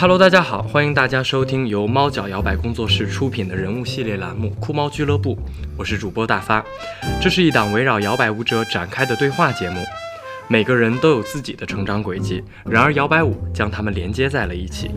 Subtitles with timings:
[0.00, 5.36] Hello，大家好，欢迎大家收听由猫脚摇摆工作室出品的人物系列栏目《酷猫俱乐部》，
[5.76, 6.64] 我是主播大发。
[7.20, 9.84] 这是一档围绕摇摆舞者展开的对话节目。
[10.48, 14.90] 每个人都有自己的成长轨迹，然而摇摆舞将他们连接在了一起。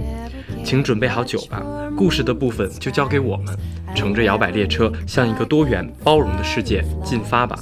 [0.64, 1.62] 请准备好酒吧，
[1.98, 3.54] 故事的部分就交给我们，
[3.94, 7.60] 乘着摇摆列车向一个多元包容的世界进发吧。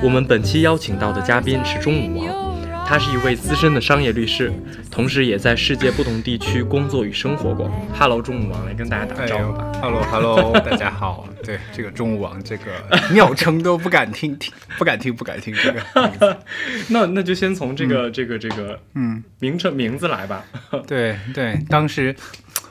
[0.00, 2.49] 我们本期邀请到的嘉宾是钟武王。
[2.90, 4.52] 他是一位资深的商业律师，
[4.90, 7.70] 同时也在世界不同地区工作与生活过。
[7.96, 9.70] Hello，中午王，来跟大家打个招呼吧。
[9.80, 11.28] Hello，Hello， 大家好。
[11.44, 12.64] 对，这个中午王这个
[13.12, 16.36] 妙称都不敢听，听不敢听，不敢听这个。
[16.90, 20.44] 那那就先从这个这个这个嗯名称名字来吧。
[20.88, 22.12] 对对，当时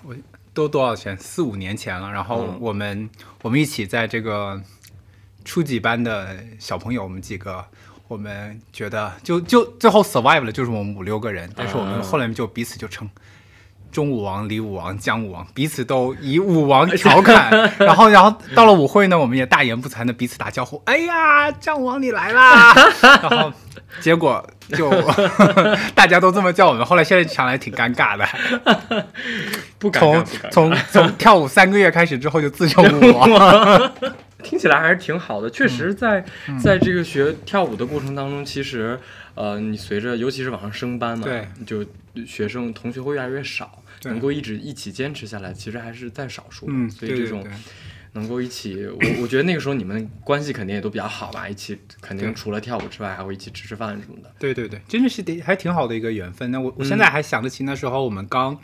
[0.04, 0.13] 我
[0.54, 1.18] 都多少钱？
[1.18, 2.12] 四五年前了。
[2.12, 3.10] 然后我们
[3.41, 4.62] 我们一起在这个
[5.46, 7.63] 初级班的小朋友，我们几个。
[8.09, 13.08] 我们觉得就就最后 survive 了，就是我们五六个人，但是我们后来就彼此就称
[13.91, 22.74] 中武王、李武王、姜武王，彼此都以武王调侃， 然后然后到了舞会呢，我们也大言不惭的彼此打招呼，哎呀，姜武王你来啦，
[23.21, 23.54] 然后
[24.02, 24.90] 结果就
[25.93, 29.05] 大家都这么叫我们，后来现在想来挺尴尬的，
[29.77, 33.91] 不从从从跳舞三个月开始之后就自称武王。
[34.41, 36.23] 听起来还是挺好的，确实，在
[36.62, 38.98] 在这个学跳舞的过程当中，其实，
[39.35, 41.85] 呃，你随着尤其是往上升班嘛，对，就
[42.26, 46.68] 学生同学会越来越少，能够一直一起坚持下来，其实还是在少数。
[46.70, 47.46] 嗯，所以这种
[48.13, 54.34] 能够一起，我我觉得那个时候你们关系肯定也都比较好吧，一起肯定除了跳舞之外，还会一起吃吃饭什么的。
[54.40, 56.49] 对对对，真的是得还挺好的一个缘分。
[56.49, 58.57] 那我我现在还想得起那时候我们刚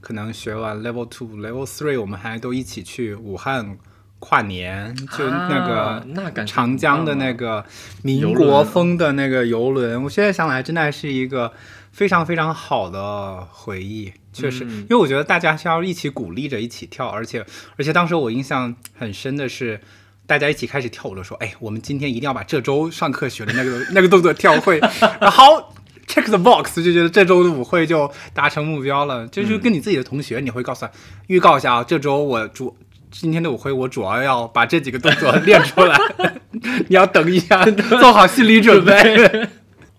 [0.00, 3.76] 可能学完 level two level three，我们还都一起去武汉。
[4.24, 7.64] 跨年就那个长江的那个
[8.02, 11.52] 民国风的那个游轮，我现在想来真的还是一个
[11.90, 14.12] 非常非常好的回忆。
[14.32, 17.44] 确实，因为我觉得大家是要一起鼓励着一起跳，而且
[17.76, 19.80] 而且当时我印象很深的是，
[20.24, 24.78] 大家一起开始跳舞的时候，哎，我们今天一定要把这周上课学的那个 那个动作跳会，
[25.20, 25.74] 然后
[26.06, 29.26] check the box，就觉得这周的舞会就达成目标了。
[29.26, 30.92] 就是跟你自己的同学，你会告诉他
[31.26, 32.76] 预告一下啊，这周我主。
[33.12, 35.96] 今天的舞会，我主要要把这几个动作练出来。
[36.88, 38.92] 你要等一下，做好心理准备。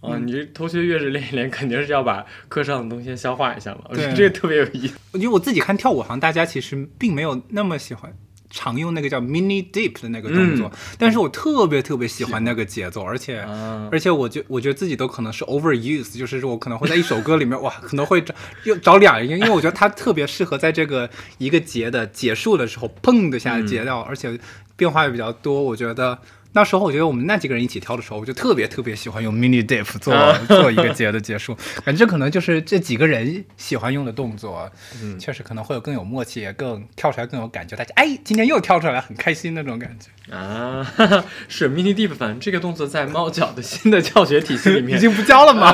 [0.02, 3.82] 啊，你同学越是练一练，肯定是要把课上的东西消化一下嘛。
[3.90, 4.98] 我觉得这个特别有意思。
[5.14, 8.14] 因为我自己看跳舞，好像大家其实并没有那么喜欢。
[8.56, 13.42] 常用那个叫 mini dip 的那个动作，但是我特别特别喜欢那个节奏，而且
[13.92, 18.34] 而且我觉我觉得自己都可能是 overuse，就是说我可能会在一首歌里面 哇，可能会找
[18.66, 21.10] 又找两个音，因为我觉得它特别适合在这个
[21.40, 24.40] 一个节的结束的时候砰的下节调，而且
[24.76, 26.20] 变化也比较多，我觉得。
[26.54, 30.14] 那时候我觉得我们那几个人一起跳的时候，我就特别特别喜欢用 mini dip 做
[30.48, 34.72] 做一个节的结束，感觉可能就是这几个人喜欢用的动作，
[35.02, 40.10] 嗯，确实可能会有更有默契，也更跳出来更有感觉，大家哎，今天又跳出来很开心那种感觉。
[40.34, 40.86] 啊，
[41.50, 45.74] 是 mini dip，反正这个动作在猫脚的新的教学体系里面 已经不教了吗？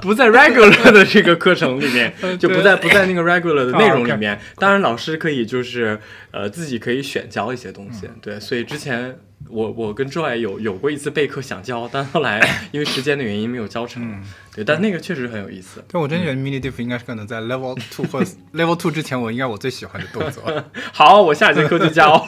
[0.00, 5.98] 不在 regular 的这个课程里面，就不在不在那个 regular 的内容里面，当然老师可以就是
[6.30, 9.18] 呃自己可以选教一些东西，对，所以之前。
[9.48, 12.40] 我我跟 Joy 有有过一次备课想教，但后来
[12.72, 14.22] 因为时间的原因没有教成。
[14.54, 15.84] 对，但那个确实很有意思。
[15.90, 18.22] 但，我真觉得 Mini Diff 应该是可能在 Level Two 或
[18.54, 20.42] Level Two 之前，我应该我最喜欢的动作。
[20.92, 22.12] 好，我下节课就教。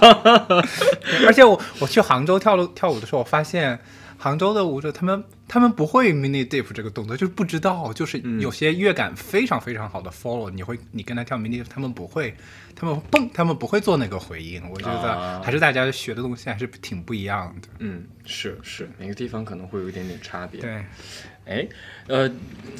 [1.26, 3.78] 而且我我去杭州跳了跳舞的时候，我发现。
[4.24, 12.34] 杭州的舞者，他们他们不会 mini dip 这个动作，就是不知道，就是有些乐感非常非常好的 follow，你会你跟他跳 mini，他们不会，
[12.74, 14.66] 他们蹦，他们不会做那个回应。
[14.70, 17.68] 我觉得还是大家学的东西还是挺不一样的。
[17.80, 20.58] 嗯，是是，每个地方可能会有一点点差别。
[20.58, 20.82] 对。
[21.46, 21.66] 哎，
[22.06, 22.30] 呃，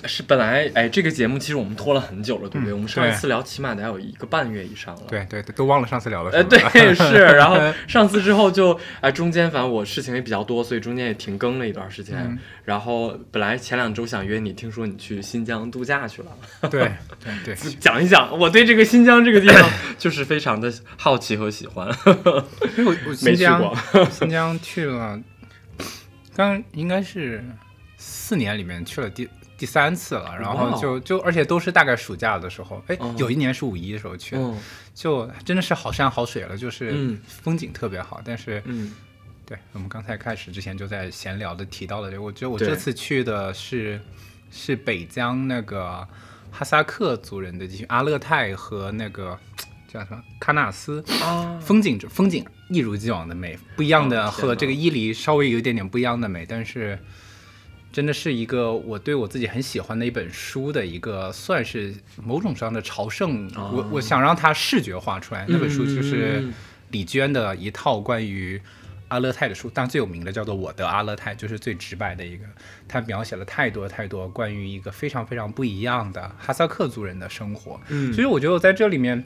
[0.04, 2.72] 是本来哎，这个节目其实我们拖了很久了，对不对？
[2.72, 5.02] 我们上一次聊起码得有一个半月以上了。
[5.06, 6.30] 对对对，都忘了上次聊了。
[6.30, 6.58] 呃，对
[6.94, 12.38] 是，然后 上次之后就哎，中间反正我事情也比较多，所以中间也停更了一段时间。
[12.64, 16.28] 然后本来前两周想约你，听说你去新疆度假去了。
[16.70, 16.90] 对
[17.22, 21.86] 对对，讲一讲，我对这个新疆这个地方 就是非常的好奇和喜欢。
[22.78, 23.76] 因为我新疆
[24.10, 25.20] 新疆去了，
[26.34, 27.44] 刚应该是。
[28.06, 34.36] 四年里面去了第第三次了，然后就就而且都是大概暑假的时候，哎，有一年是五一的时候去，
[34.94, 38.20] 就真的是好山好水了，就是风景特别好。
[38.22, 38.92] 但是，嗯，
[39.46, 43.98] 对我们刚才开始之前就在闲聊的提到了，我觉得我这次去的是
[44.50, 46.06] 是北疆那个
[46.50, 49.38] 哈萨克族人的地区阿勒泰和那个
[49.88, 56.98] 叫什么喀纳斯啊，风景风景一如既往的美，不一样的和这个伊犁稍微有一点点不一样的美，但是。
[57.94, 63.48] 真的是一个我对我自己很喜欢的一本书的一个，算是某种上的朝圣。
[63.54, 65.46] 我我想让它视觉化出来。
[65.48, 66.44] 那本书就是
[66.90, 68.60] 李娟的一套关于
[69.06, 72.44] 阿勒泰的书，但最有名的叫做《我的阿勒泰》，就是最直白的一个。
[72.88, 77.80] 它描写了太多太多关于一个非常非常不一样的哈萨克族人的生活。
[77.90, 79.24] 嗯，所以我觉得我在这里面，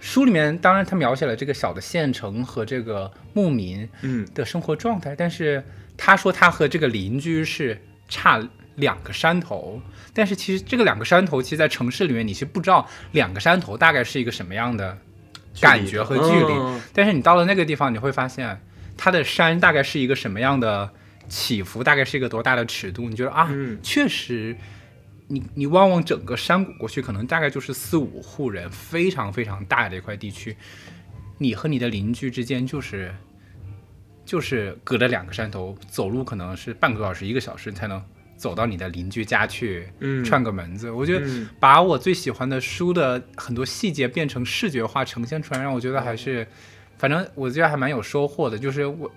[0.00, 5.64] 书里面当然他描写了这个小的县城和这个牧民嗯的生活状态，但是
[5.96, 8.46] 他说他和这个邻居是差
[8.76, 9.80] 两个山头，
[10.12, 14.98] 但是其实这个两个山头，其实，在城市里面你是不知道两个山头大概是一个什么样的
[15.60, 18.60] 感觉和距离，嗯但是你到了那个地方，你会发现
[18.96, 20.90] 它的山大概是一个什么样的
[21.28, 24.56] 起伏，大概是一个多大的尺度，你觉得啊，嗯确实。
[25.26, 30.54] 你你望望整个山谷过去，可能大概就是四五户人，非常非常大的一块地区。
[31.38, 33.12] 你和你的邻居之间就是
[34.24, 38.02] 就是隔着两个山头，走路可能是半个多小时、一个小时才能
[38.36, 40.90] 走到你的邻居家去嗯串个门子。
[40.90, 46.46] 我觉得嗯把我最喜欢的书的很多细节变成视觉化呈现出来，让我觉得还是，
[46.98, 48.58] 反正我觉得还蛮有收获的。
[48.58, 49.10] 就是我，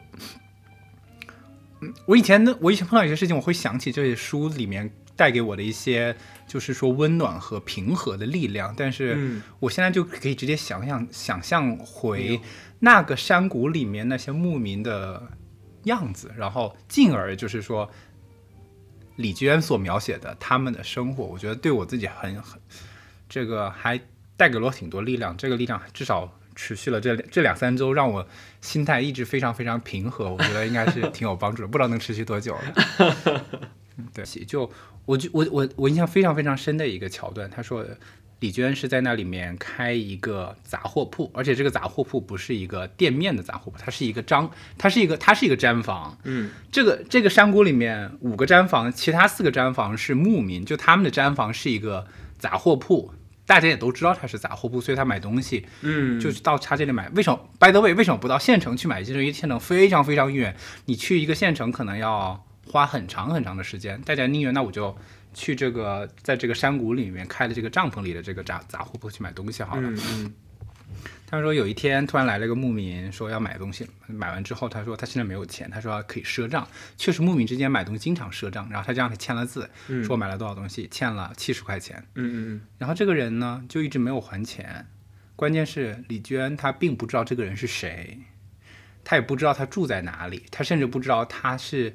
[1.82, 6.16] 嗯，我以前的我以前碰到一些事情，我会想起这些书里面带给我的一些，
[6.48, 8.74] 就是说温暖和平和的力量。
[8.76, 12.40] 但是嗯我现在就可以直接想象想象回
[12.80, 15.22] 那个山谷里面那些牧民的
[15.84, 17.90] 样子，然后进而就是说
[19.18, 22.60] 李娟所描写的他们的生活，我觉得对我自己很很
[23.28, 24.00] 这个还
[24.36, 25.36] 带给了我挺多力量。
[25.36, 28.28] 这个力量至少持续了这这两三周，让我
[28.62, 30.30] 心态一直非常非常平和。
[30.30, 32.76] 我觉得应该是挺有帮助的，不知道能持续多久了。
[33.98, 34.70] 嗯对，就
[35.08, 37.84] 我就我我我印象非常非常深的一个桥段，他说
[38.42, 46.16] 李娟是在那里面开一个杂货铺，而且这个杂货铺不是一个店面的杂货铺，它是一个章，它是一个它是一个毡房。
[46.24, 52.06] 嗯这个这个山谷里面五个毡房，其他四个毡房是牧民，就他们的毡房是一个
[52.38, 53.12] 杂货铺。
[53.48, 57.08] 大家也都知道它是杂货铺，所以他买东西嗯，就是到他这里买。
[57.16, 59.00] 为什么？By the way，为什么不到县城去买？
[59.00, 60.54] 因为县城非常非常远，
[60.84, 64.00] 你去一个县城可能要花很长很长的时间。
[64.02, 64.96] 大家宁愿那我就
[65.34, 69.90] 去这个在这个山谷里面开的这个帐篷里的这个杂杂货铺去买东西好了。
[69.90, 70.34] 嗯嗯
[71.30, 76.66] 他说有一天突然来了个牧民，说要买东西，买完之后他说他现在没有钱，他说可以赊账。
[76.96, 82.02] 确实牧民之间买东西经常赊账，然后他这样他签了字，嗯说买了多少东西，欠了七十块钱。
[82.16, 84.88] 嗯嗯然后这个人呢就一直没有还钱，
[85.36, 88.20] 关键是李娟她并不知道这个人是谁，
[89.04, 91.94] 她也不知道他住在哪里，她甚至不知道他是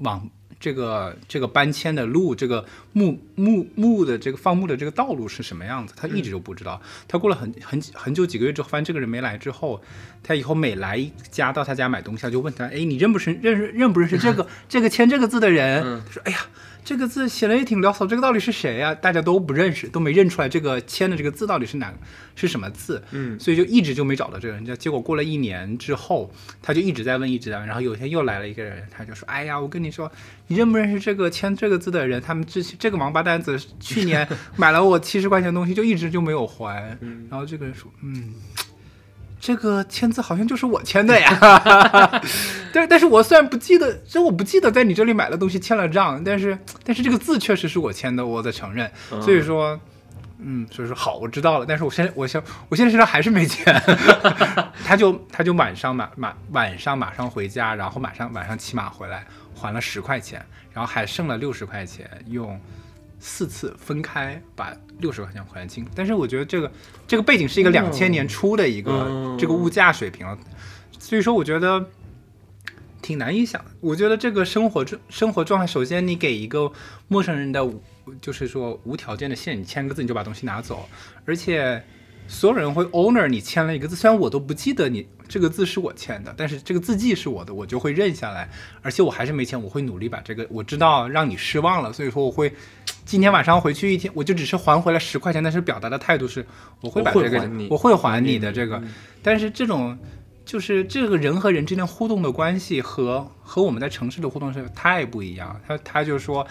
[0.00, 6.80] 往这个这个搬迁的路，这个墓墓墓的这个放牧的这个道路是什么样子，他一直都不知道。
[7.08, 9.80] 他过了很很很久几个月之后，发现这个人没来之后，
[10.22, 15.82] 他以后每来一家到他家买东西，他就问他，哎，你认不认认识认不认识这个这个签这个字的人？
[15.82, 16.38] 嗯他说，哎呀。
[16.84, 21.92] 这个字写的也挺潦草，这个到底是谁呀、大家都不认识，都没认出来这个签的这个字到底是哪
[22.34, 24.74] 是什么字，嗯所以就一直就没找到这个人家。
[24.74, 26.32] 结果过了一年之后，
[26.62, 30.10] 他就一直在问，一直在问，然后有一天又来了一个人，他就说：“哎呀，我跟你说，
[30.48, 32.20] 你认不认识这个签这个字的人？
[32.20, 34.26] 他们之前这个王八蛋子去年
[34.56, 38.32] 买了我七十块钱的东西，就一直就没有还。”嗯然后这个人说：“嗯。”
[39.40, 41.30] 这个签字好像就是我签的呀，
[42.72, 48.90] 但但是我虽然不记得，这我不记得在你这里买了东西签了账，但是但是这个字确实是我签的，我得承认。
[49.10, 49.80] 嗯所以说，
[50.38, 51.64] 嗯，所以说好，我知道了。
[51.66, 53.74] 但是我现在我现我现在身上还是没钱，
[54.84, 62.60] 他就他就晚上马马晚上马上回家，然后马上晚上骑马回来还了十块钱，然后还剩了六十块钱，用
[63.20, 65.86] 四次分开把六十块钱还清。
[65.94, 66.72] 但是我觉得这个
[67.06, 70.36] 这个背景是一个两千年初的一个、嗯这个物价水平了，
[70.98, 71.88] 所以说我觉得。
[73.02, 76.70] 挺难以想，我觉得这个生活状生活状态，首先你给一个
[77.08, 77.66] 陌生人的，
[78.20, 80.86] 就是说无条件的信任，你签个字你就把东西拿走，
[81.24, 81.82] 而且
[82.28, 88.50] 所有人会 owner 你签了一个字，虽然我都不记得你这个字是我签的，但是这个字迹是我的，我就会认下来，
[88.82, 92.52] 而且我还是没签，我会努力把这个，我知道让你失望了，所以说我会
[93.10, 96.46] 今天晚上回去一天，我就只是还回来十块钱，但是表达的态度是
[96.80, 99.98] 我会把这个我会还你的这个嗯，但是这种。
[100.42, 105.60] 就是这个人和人之间互动的关系和和我们在城市的互动是太不一样。
[105.64, 106.44] 他他就说，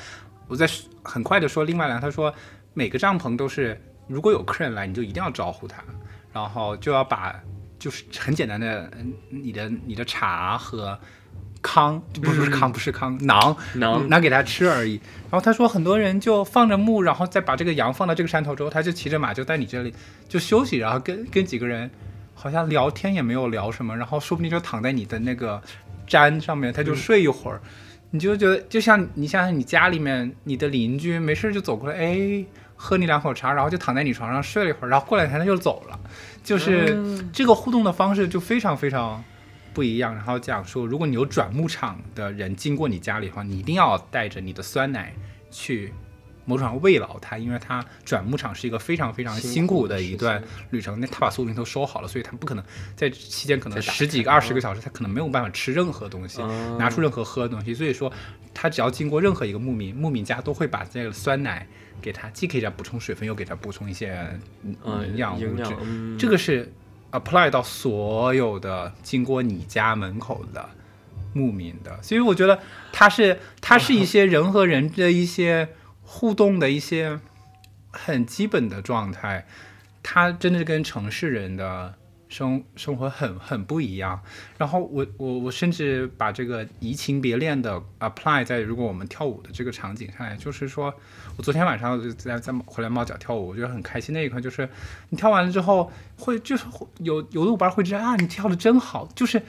[0.48, 0.70] 我在
[1.04, 2.34] 很快的说另外两个，他说
[2.74, 5.84] 每个帐篷都是，如果有客人来，你就一定要招呼他，
[6.32, 7.36] 然后就要把
[7.78, 10.98] 就是很简单的，嗯你的你的茶和
[11.62, 15.00] 康不是糠不是糠，囊囊拿给他吃而已。
[15.30, 19.94] 然后他说很多人就放着牧，然后再把这个羊放到这个山头之后，他就骑着马就在你这里
[20.28, 21.90] 就休息，然后跟跟几个人。
[22.42, 25.62] 好像聊天也没有聊什么，然后说不定就躺在你的那个
[26.08, 27.60] 毡上面，他就睡一会儿。
[28.12, 32.46] 你就觉得就像你想想你家里面你的邻居没事就走过来，哎，
[32.78, 36.00] 喝你两口茶，然后就躺在你床上睡了一会儿，然后过两天他就走了，
[36.42, 39.22] 就是这个互动的方式就非常非常
[39.80, 40.14] 不一样。
[40.14, 45.14] 然后讲说，如果你有转牧场的人经过你家里的话，你一定要带着你的酸奶
[45.50, 45.94] 去。
[46.46, 51.00] 某种上慰劳他，因为他转牧场是一个非常非常辛苦的一段旅程。
[51.00, 56.42] 那他把所有东西都收好了，所以他不可能在期间可能十几个、二十个小时，他可能没有办法吃任何东西，
[56.80, 57.72] 拿出任何喝的东西。
[57.72, 58.12] 所以说，
[58.52, 61.68] 他只要经过任何一个牧民，牧民家都会把这个酸奶
[62.02, 64.18] 给他，既可以给他补充水分，又给他补充一些
[64.64, 66.18] 营养物质。
[66.18, 66.74] 这个是
[67.12, 70.70] apply 到所有的经过你家门口的
[71.34, 72.02] 牧民的。
[72.02, 72.60] 所以我觉得
[72.92, 75.70] 它是，它是一些人和人的一些。
[76.12, 77.20] 互动的一些
[77.92, 79.46] 很基本的状态，
[80.02, 81.94] 它真的是跟城市人的
[82.30, 84.22] 生生活很很不一样。
[84.58, 90.94] 然后我我我甚至把这个移情别恋的 apply 在如果我们跳舞的这个场景上来，就是说
[91.36, 94.14] 我昨天晚上就在在回来猫脚跳舞，我觉得很开心。
[94.14, 94.70] 那一刻就是
[95.10, 96.64] 你跳完了之后，会就是
[97.00, 99.42] 有有的舞伴会觉得啊，你跳的真好，就是。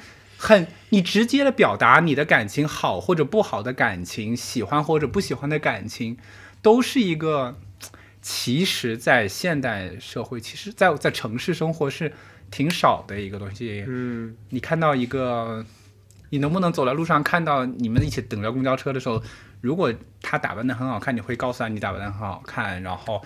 [0.43, 6.17] 很，你直接的表达你的感情，好或者不好的感情，喜欢或者不喜欢的感情，
[6.63, 7.59] 都是一个，
[8.23, 12.15] 其实，在现代社会，其实，在在城市生活是
[12.51, 13.85] 挺少的一个东西。
[13.87, 15.65] 嗯，你看到一个，
[16.31, 19.23] 你能不能走在路上看到你们一起等着公交车的时候，
[19.61, 19.93] 如果
[20.23, 23.23] 他打扮的很好看，你会告诉他你打扮的很好看，然后。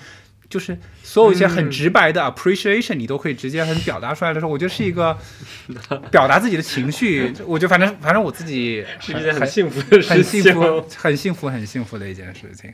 [0.47, 5.17] 就是所有一些很直白的 appreciation，你都可以直接很表达出来的时候，我觉得是一个
[6.13, 7.33] 表达自己的情绪。
[7.45, 12.73] 我觉得反正反正我自己是一件很幸福的事情，很幸福、很幸福、很幸福的一件事情，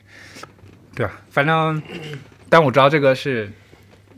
[0.95, 1.23] 对吧？
[1.31, 1.81] 反正，
[2.51, 3.51] 但我知道这个是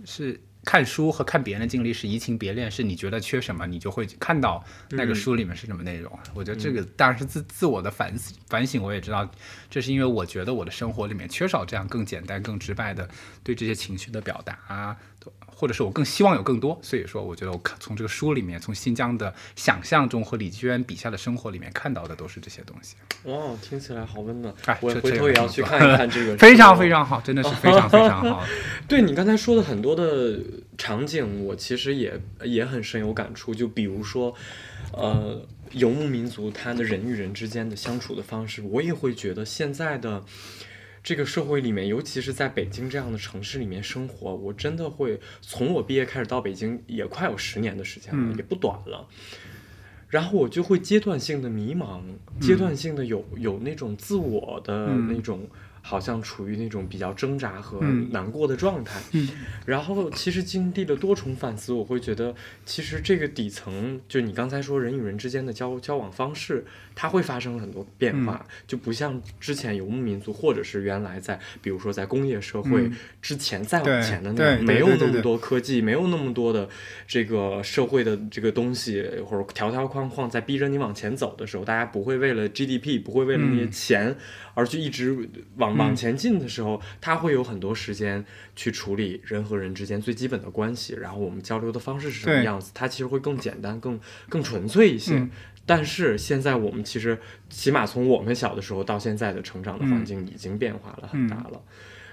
[0.05, 0.41] 是。
[0.64, 6.16] 看书和看别人的经历是移情别恋，是你觉得缺什么，你就会看到那个书里面是什么内容。
[6.35, 8.16] 我觉得这个当然是自自我的反
[8.49, 9.28] 反省，我也知道，
[9.69, 13.09] 这是因为我觉得我的生活里面缺少这样更简单、更直白的
[13.42, 14.97] 对这些情绪的表达。
[15.62, 22.97] 或者是我更希望有更多，所以说我觉得我看从这个书里面，从新疆的想象中和李娟笔下的生活里面看到的都是这些东西。
[23.31, 24.52] 哇，听起来好温暖！
[24.64, 28.45] 哎，我回头也要去看一看这个， 非常非常好，真的是非常非常好。
[28.88, 30.40] 对你刚才说的很多的
[30.76, 33.54] 场景，我其实也也很深有感触。
[33.54, 34.35] 就比如说，
[34.90, 40.25] 呃，游牧民族他的人与人之间的相处的方式，我也会觉得现在的。
[41.03, 49.09] 这个社会里面，尤其是在北京这样的城市里面生活，我真的会从我毕业开始到北京也快有十年的时间了，也不短了。
[50.09, 52.03] 然后我就会阶段性的迷茫，
[52.41, 55.49] 阶段性的有有那种自我的那种。
[55.85, 59.01] 好像处于那种比较挣扎和难过的状态，
[59.67, 62.35] 然后其实经历了多重反思，我会觉得
[62.65, 72.89] 其实这个底层，就你刚才说人与人之间的交交往方式，它会发生很多变化，就不像之前游牧民族，或者是原来在比如说在工业社会
[73.21, 76.69] 之前再往前的那样，没有那么多科技，没有那么多的
[77.09, 84.17] 这个社会的这个东西或者条条框框在逼着你往前走的时候，大家不会为了 GDP，不会为了那些钱。
[84.55, 95.29] 而去一直往往前进的时候，他会有很多时间去处理人和人之间最基本的关系，然后我们交流的方式是什么样子，它其实会更简单、更更纯粹一些。
[95.65, 97.17] 但是现在我们其实
[97.49, 101.63] 起码从我们小的时候到现在的成长的环境已经变化了很大了，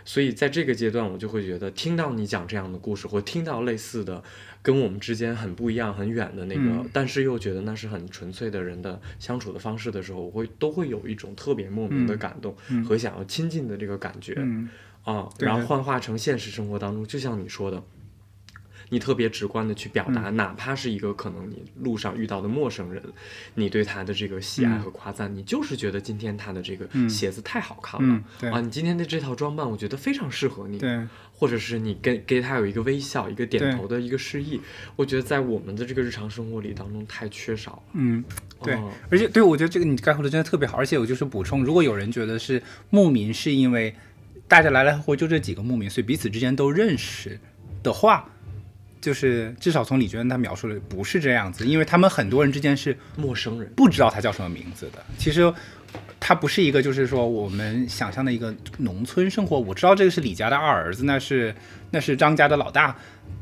[0.09, 4.23] 所以在这个阶段，我就会觉得听到你讲这样的故事，或听到类似的。
[4.63, 14.33] 跟我们之间很不一样、很远的那个，但是又觉得那是很纯粹的人的相处的方式的时候，我会都会有一种特别莫名的感动和想要亲近的这个感觉
[15.03, 17.81] 啊，然后幻化成现实生活当中，就像你说的。
[18.89, 23.01] 你特别直观的去表达，哪怕是一个可能你路上遇到的陌生人，
[23.55, 28.59] 你对他的这个喜爱和夸赞，你就是觉得今天他的这个鞋子太好看了啊！
[28.59, 30.79] 你今天的这套装扮，我觉得非常适合你。
[30.79, 34.59] 对，或者是你给给他有一个微笑、一个点头的一个示意，
[34.95, 37.83] 我觉得在我们的这个日常生活里当中太缺少了。
[37.93, 38.23] 嗯，
[38.63, 38.77] 对，
[39.09, 43.93] 而且对我觉得这个你概括的真的特别好，而且我就是补充，如果有人觉得是牧民是因为
[44.47, 47.39] 大家来来回回就这几个牧民，所以彼此之间都认识
[47.83, 48.27] 的话。
[49.01, 55.03] 就是至少从李娟她描述的不是这样子，因为他们很多人之间是陌生人，不知道他叫什么名字的。
[55.17, 55.53] 其实
[56.19, 59.59] 他不是一个，就是说我们想象的一个农村生活。
[59.59, 61.55] 我知道这个是李家的二儿子，那是
[61.91, 62.95] 那是张家的老大，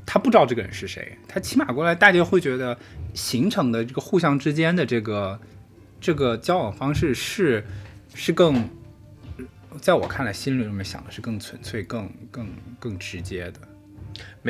[0.06, 1.18] 他不知道这个人是谁。
[1.28, 2.78] 他起码过来，大家会觉得
[3.14, 5.40] 形成的这个互相之间的这个
[6.00, 7.66] 这个交往方式是
[8.14, 8.70] 是更，
[9.82, 12.48] 在我看来，心里面想的是更纯粹、更更
[12.80, 13.60] 更直接的。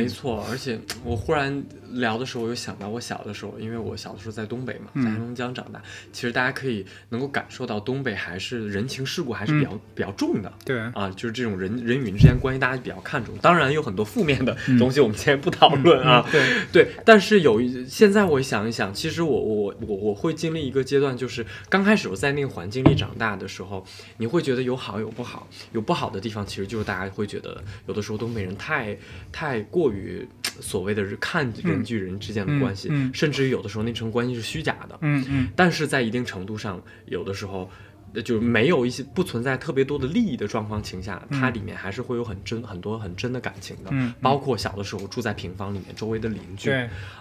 [0.04, 1.64] 没错，而且我忽然
[1.94, 5.82] 聊的时候，我又想到我小的时候，因为我小的时候在东北嘛，在黑龙江长大。
[6.12, 10.52] 其实大家可以能够感受到，东北还是人情世故还是比较、比较重的。
[10.66, 13.36] 对啊，就是这种人人与人之间关系，大家比较看重。
[13.42, 16.26] 当然有很多负面的东西，我们今天不讨论啊。
[16.32, 23.86] 对对，但是有一现在我想一想，其实我我我我会经历一个阶段，就是刚开始我在那个环境里长大的时候，
[24.18, 28.98] 你会觉得有好有不好，有不好的地方，其实就是大家会觉得有的时候东北人太
[29.32, 33.14] 太过于所谓的是看人与人之间的关系，嗯嗯。
[33.14, 34.98] 甚至于有的时候那层关系是虚假的。
[35.02, 35.48] 嗯嗯。
[35.56, 37.70] 但是在一定程度上，有的时候。
[38.14, 46.72] 呃就没有一些不存在特别多的利益的状况情下，它里面还是会有很真很多很真的感情的，嗯包括小的时候住在平房里面，周围的邻居，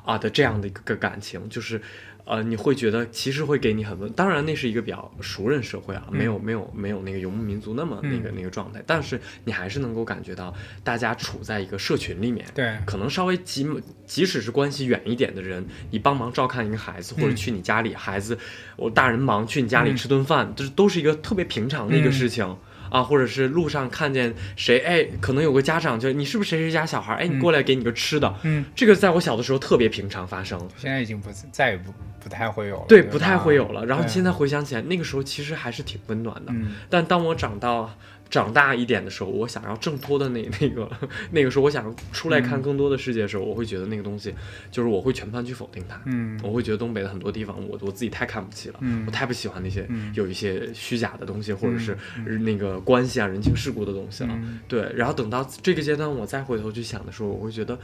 [0.04, 1.82] 啊的这样的一个感情，就是，
[2.26, 10.52] 呃，你会觉得其实会给你很温，当然那是一个比较熟人社会啊，没有没有没有那个游牧民族那么那个、那个状态，但是你还是能够感觉到
[10.82, 13.64] 大家处在一个社群里面，对可能稍微即
[14.04, 18.36] 即使是关系远一点的人，你帮忙照看一个孩子，或者去你家里，孩子
[18.76, 22.56] 我大人忙去你家里吃顿饭，这、都是一个特别平常的一个事情。
[22.90, 27.14] 啊，或者是路上看见谁，哎，可能有个家长就你是不是谁谁家小孩？
[27.14, 28.34] 哎，你过来给你个吃的。
[28.42, 30.58] 嗯，这个在我小的时候特别平常发生。
[30.76, 33.84] 现在已经不再也不不太会有了，对，不太会有了。
[33.86, 36.52] 然后现在回想起来，那个时候其实还是挺温暖的。
[36.52, 37.92] 嗯但当我长到
[38.28, 40.90] 长大一点的时候，我想要挣脱的那 那个
[41.30, 42.42] 那个时候，我想出来嗯。
[42.42, 44.34] 看更多的世界的时候，我会觉得那个东西
[44.70, 46.00] 就是我会全盘去否定它。
[46.06, 46.38] 嗯。
[46.42, 49.04] 我会觉得东北的很多地方，我我自己太看不起了，嗯。
[49.06, 50.12] 我太不喜欢那些嗯。
[50.14, 51.96] 有一些虚假的东西，或者是
[52.40, 54.30] 那个关系啊、人情世故的东西了。
[54.32, 54.58] 嗯。
[54.68, 57.78] 对，然后等到这个阶段，我再回头去想的时候，我会觉得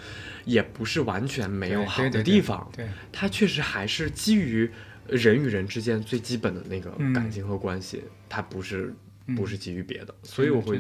[0.44, 4.68] 也不是完全没有好的地方，对，它确实还是基于
[5.08, 7.12] 人与人之间最基本的那个嗯。
[7.12, 8.96] 感情和关系，它不是嗯
[9.36, 10.78] 不是基于别的，所以我会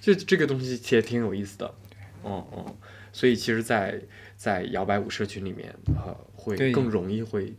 [0.00, 1.74] 这这个东西其实挺有意思的，
[2.24, 2.76] 嗯嗯，
[3.12, 4.00] 所以其实在，
[4.36, 7.52] 在摇摆舞社群里面，呃，会更容易会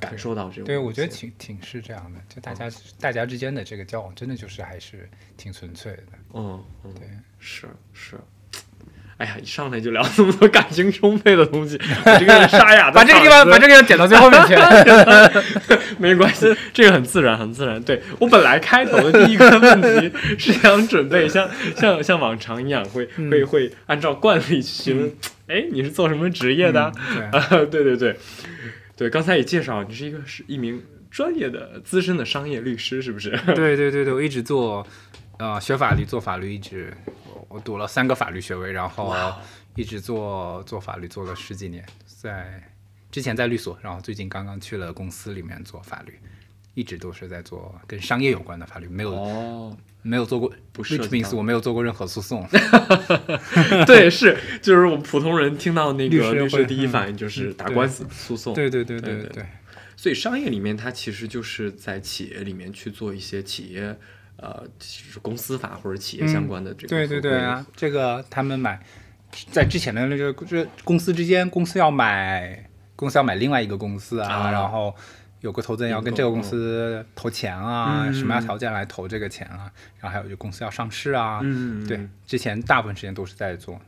[0.00, 0.64] 感受到这种。
[0.64, 6.04] 对，我觉得挺挺是这样的，就大家、大家之间的这个交往，真的就是还是挺纯粹的。
[6.34, 7.08] 嗯嗯，对，
[7.38, 8.18] 是是。
[9.16, 14.54] 哎呀，一上来就聊这么多感情充沛的东西，我这个沙 哑的把这个地方把这个地方剪到最后面去。
[15.98, 17.80] 没关系，这个很自然，很自然。
[17.82, 25.12] 对我本来开头的第一个问题 是想准备像像像往常一样，会嗯会会按照惯例去询问，
[25.46, 26.92] 哎，你是做什么职业的？
[27.14, 28.16] 对，啊，对对对，
[28.96, 33.30] 对，刚才也介绍你是一个是一名专业的资深的商业律师，是不是？
[33.54, 34.84] 对对对对，我一直做，
[35.38, 36.92] 呃，学法律做法律，一直
[37.54, 39.14] 我我读了三个法律学位，然后
[39.76, 42.60] 一直做做法律做了十几年，在
[43.12, 46.18] 之前在律所，然后最近刚刚去了公司里面做法律，
[46.74, 52.44] 一直都是在做跟商业有关的法律，没有、哦，没有做过，不涉及 which means 我没有做过任何诉讼。
[53.86, 58.52] 对，是，就是我们普通人听到那个律师第一反应就是打官司、诉讼。
[58.52, 59.46] 对对对对对对对，
[59.94, 63.96] 所以商业里面，它其实就是在企业里面去做一些企业，
[64.36, 68.80] 呃，就是公司法或者企业相关的这个、对对对啊，这个他们买
[69.50, 74.50] 在之前的那个这公司之间，公司要买公司要买另外一个公司啊，啊。
[74.50, 74.94] 然后
[75.40, 79.70] 有个投资人要跟这个公司投钱啊，嗯什么样条件来投这个钱啊，
[80.00, 83.80] 然后还有就公司要上市啊，嗯，对，之前大部分时间都是在做，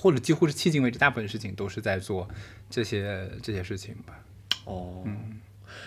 [0.00, 2.28] 或者几乎是迄今为止大部分事情都是在做
[2.70, 4.14] 这些这些事情吧。
[4.64, 5.04] 哦，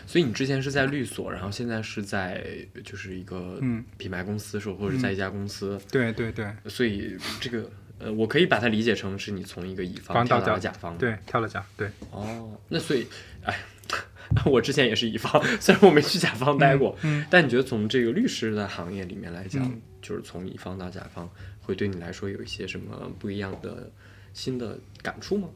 [0.07, 2.45] 所以你之前是在律所，然后现在是在
[2.83, 3.83] 就是一个嗯。
[3.97, 6.47] 品牌公司，是或者是在一家公司，对对对。
[6.67, 7.69] 所以这个
[7.99, 13.07] 呃，我可以把它理解成是你从一个乙方跳到了甲甲方，，对，跳了甲，对，哦，那所以，
[13.43, 13.57] 哎，
[14.45, 17.25] 我之前也是乙方，虽然我没去甲方待过，嗯。
[17.29, 19.81] 但你觉得从这个律师的行业里面来讲，嗯。
[20.01, 21.27] 就是从乙方到甲方，
[21.61, 23.91] 会对你来说有一些什么不一样的
[24.33, 25.49] 新的感触吗？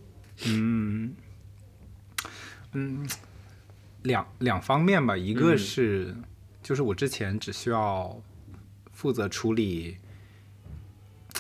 [0.47, 1.13] 嗯。
[2.71, 3.07] 嗯，
[4.03, 6.15] 两两方面吧，一个嗯是、
[6.63, 8.21] 就是我之前只需要
[8.93, 9.97] 负责处理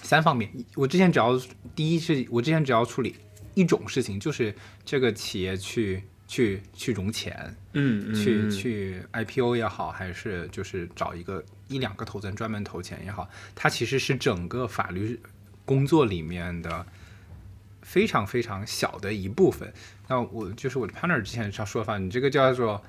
[0.01, 1.39] 三方面，我之前只要
[1.75, 3.15] 第一是我之前只要处理
[3.53, 15.19] 一种事情，就是这个企业去去去融钱，嗯去去 IPO 也好，还是就是找一个一两个投资人专门投钱也好，它其实是整个法律
[15.65, 16.85] 工作里面的
[17.81, 19.73] 非常非常小的一部分。
[20.09, 22.81] 那我就是我的 partner 之前常说法，你这个叫做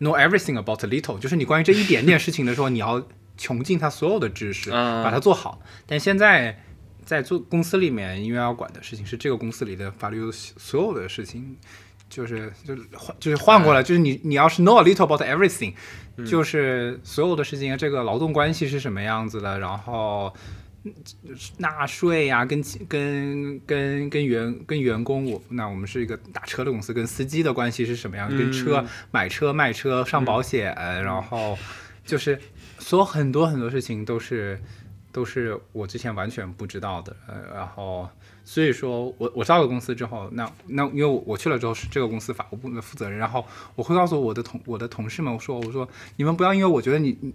[0.00, 3.06] know everything about little，就是你关于这一点点事情的时候，你要
[3.38, 5.62] 穷尽他所有的知识，啊把它做好。
[5.86, 6.60] 但现在
[7.04, 11.56] 在做公司里面，因为要管的事情是这个公司里的法律所有的事情，
[12.08, 15.74] 就是就是换就是换过来，就是你你要是 know a little about everything，、
[16.26, 20.32] 就是所有的事情，这个劳动关系是什么样子的，然后
[21.58, 28.28] 纳税呀、跟跟跟跟员跟员工，我那我们是一个打车的公司，跟司机的关系是什么样？
[28.28, 31.58] 跟车买车卖车上保险，然后
[32.04, 32.38] 就是
[32.78, 34.60] 所有很多很多事情都是
[35.10, 38.08] 都是我之前完全不知道的，呃，然后。
[38.46, 43.42] 所以说我我到了公司之后，那那因为我我去了之后是这个公司法务部的负责人，然后
[43.74, 47.32] 我会告诉我的同我的同事们，我说我说你们不要因为我觉得你你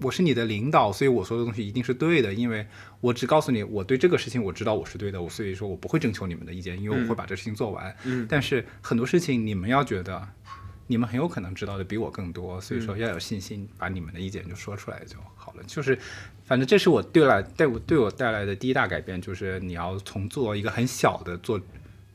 [0.00, 2.66] 我是你的领导，所以我说的东西一定是对的，因为
[3.00, 7.94] 我只告诉你我对这个事情我知道我是对的，我所以说我不会征求你们的意见，因为我会把这事情做完。
[8.04, 10.28] 嗯，但是很多事情你们要觉得
[10.86, 15.98] 你们很有可能知道的比我更多，所以说要有信心把你们的意见就说出来就好了，就是。
[16.44, 21.60] 反正这是我对来带我对我带来的第一大改变，就是你要从做一个很小的做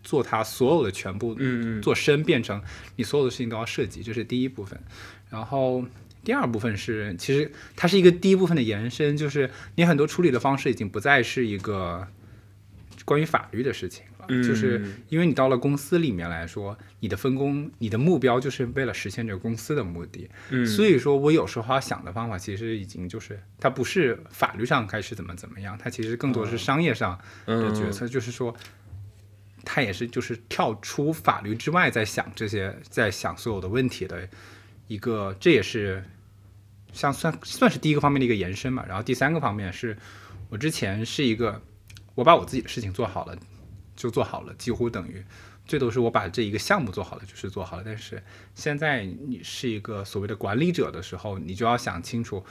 [0.03, 2.61] 做它所有的全部，嗯做深变成
[2.95, 4.81] 你所有的事情都要涉及，这是第一部分。
[5.29, 5.83] 然后
[6.23, 12.07] 第二部分是，其实它是一个第一部分的延伸，就是你很多处理的方式已经不再是一个
[13.05, 14.27] 关于法律的事情了。
[14.43, 20.29] 就是因为你到了公司里面来说，你的分工、你的目标就是为了实现这个公司的目的。
[20.51, 28.55] 嗯，所以说我有时候要想的方法，其实已经就是它不是法律上开始怎么怎么样，它其实更多是商业上的决策，就是说，
[29.65, 34.29] 它也是就是跳出法律之外在想这些，在想所有的问题的
[34.93, 36.03] 一个，这也是
[36.91, 38.85] 像算算是第一个方面的一个延伸嘛。
[38.87, 39.97] 然后第三个方面是
[40.49, 41.61] 我之前是一个，
[42.15, 43.37] 我把我自己的事情做好了。
[43.93, 45.23] 就做好了，几乎等于
[45.67, 47.83] 最多是我把这一个项目做好了，就是做好了。
[47.85, 48.23] 但是
[48.55, 52.43] 现在你是一个所谓的管理者的时候，你就要想清楚，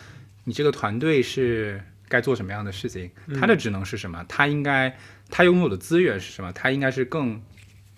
[0.44, 4.96] 你这个团队是该做什么样的事情，他的职能是什么，他应该
[5.28, 7.42] 他拥有的资源是什么，他应该是更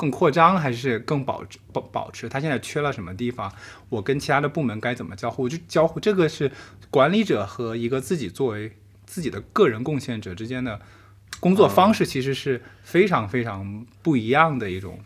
[0.03, 2.29] 更扩张还是更保保保持？
[2.29, 3.53] 他现在缺了什么地方？
[3.89, 5.49] 我跟其他的部门该怎么交互？
[5.49, 6.51] 就交互这个是
[6.91, 8.73] 管理者和一个自己作为
[9.07, 10.81] 自己的个人贡献者之间的。
[11.39, 14.99] 工作方式其实是非常非常不一样的一种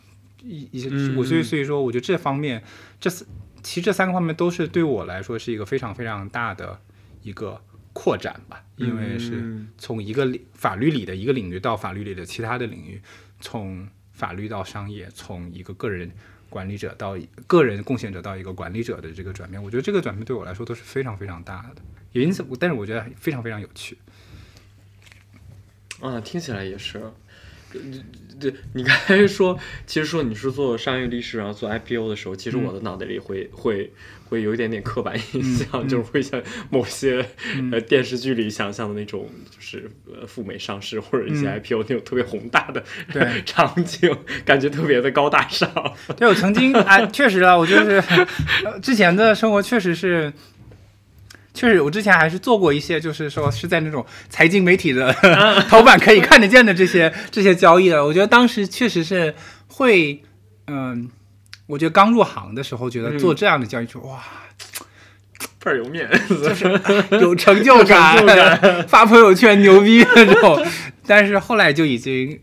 [0.42, 2.64] 一一些，我所以所以说，我觉得这方面
[2.98, 3.26] 这四
[3.62, 6.80] 其实这三个方面都是对我来说是一个非常非常大的
[7.22, 7.60] 一个
[7.92, 13.02] 扩展吧，因为是从一个法律里的一个领域到法律里的其他的领域，
[13.40, 16.10] 从法律到商业，从一个个人
[16.48, 23.98] 管理者到个人贡献者到一个管理者的这个转变，我觉得这个转变对我来说都是非常非常大的，也因此，但是我觉得非常非常有趣。
[26.00, 27.12] 啊，听起来也是。
[28.38, 33.90] 对，你刚才说，其实说你是做商业律师，然后做 IPO 的时候，其实我的脑袋里会会
[34.28, 37.24] 会有一点点刻板印象，就是会像某些
[37.72, 45.70] 呃电视剧里想象的那种，就是呃赴美上市或者一些 IPO 那种特别宏大的对 场景，感觉特别的高大上。
[46.18, 48.02] 对我曾经啊，确实啊，我就是
[48.82, 50.30] 之前的生活确实是。
[51.56, 55.10] 确实，我之前还是做过一些，就是说是在那种财经媒体的
[55.70, 58.04] 头版可以看得见的这些这些交易的。
[58.04, 59.34] 我觉得当时确实是
[59.66, 60.22] 会，
[60.66, 61.08] 嗯，
[61.66, 64.22] 我觉得刚入行的时候，觉得做这样的交易就哇，
[65.58, 66.80] 倍儿有面子，就是
[67.22, 70.62] 有成就感，发朋友圈牛逼那种。
[71.08, 72.38] 但是后来就已经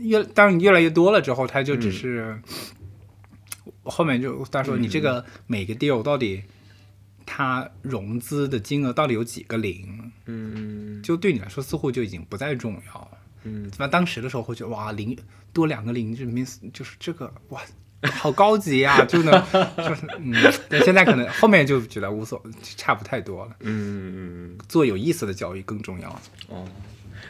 [0.00, 2.38] 越当你越来越多了之后，他就只是
[3.84, 6.42] 后面就他说你这个每个 deal 到底。
[7.32, 10.10] 它融资的金额到底有几个零？
[10.26, 13.10] 嗯，就对你来说似乎就已经不再重要了。
[13.44, 15.16] 嗯，那当时的时候会觉得哇，零
[15.52, 17.62] 多两个零，就明就是这个哇，
[18.02, 19.32] 好高级啊， 就能
[19.76, 20.34] 就是嗯。
[20.68, 22.42] 但现在可能后面就觉得无所
[22.76, 23.54] 差不太多了。
[23.60, 26.10] 嗯，做有意思的交易更重要。
[26.48, 26.68] 哦，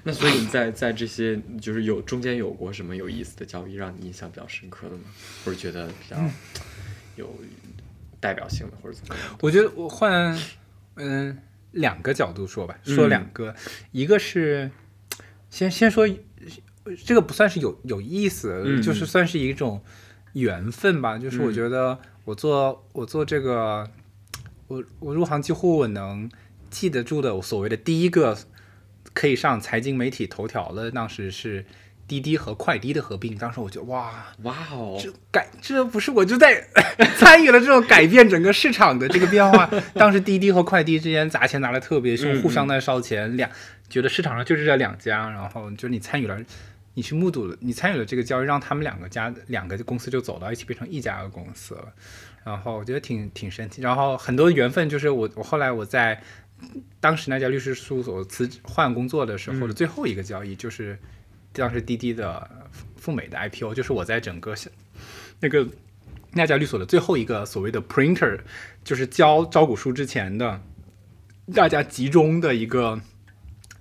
[0.02, 5.02] 那所以你在在这些就是有中间有过什么有意思的交易让你印象比较深刻的吗？
[5.44, 6.16] 或者觉得比较
[7.16, 7.30] 有？
[8.20, 9.37] 代表性的或者怎么样？
[9.40, 10.38] 我觉得我换
[10.96, 11.38] 嗯
[11.72, 13.54] 两个角度说吧，说两个，
[13.90, 14.70] 一个是
[15.48, 16.06] 先先说
[17.04, 19.83] 这个不算是有有意思，就是算是一种
[20.35, 21.18] 缘分吧。
[21.18, 23.90] 就是我觉得我做我做这个，
[24.68, 26.30] 我我入行几乎我能
[26.68, 28.37] 记得住的，我所谓的第一个
[29.14, 31.64] 可以上财经媒体头条的，当时是。
[32.11, 36.61] 滴滴和快滴的合并，当时我觉得哇哇哦，这改这不是我就在
[37.16, 39.70] 参与了这种改变整个市场的这个变化。
[39.94, 43.49] 当时滴滴和快滴之间砸钱砸的特别凶，互相在烧钱，两
[43.88, 46.37] 觉得市场上就是这两家，然后就你参与了，
[46.94, 51.92] 你去目睹了，你参与了这个交易，让他们两个家两个公司就走到一起，变成一家公司了。
[52.44, 56.20] 然后我觉得挺挺神奇，然后很多缘分就是我我后来我在
[56.99, 60.99] 当时那家律师事务所辞换工作的时候的最后一个交易就是。
[61.52, 62.48] 当时滴滴的
[62.96, 64.54] 赴美的 IPO，就是我在整个
[65.40, 65.66] 那个
[66.32, 68.38] 那家律所的最后一个所谓的 printer，
[68.84, 70.60] 就是交招股书之前的
[71.54, 73.00] 大家集中的一个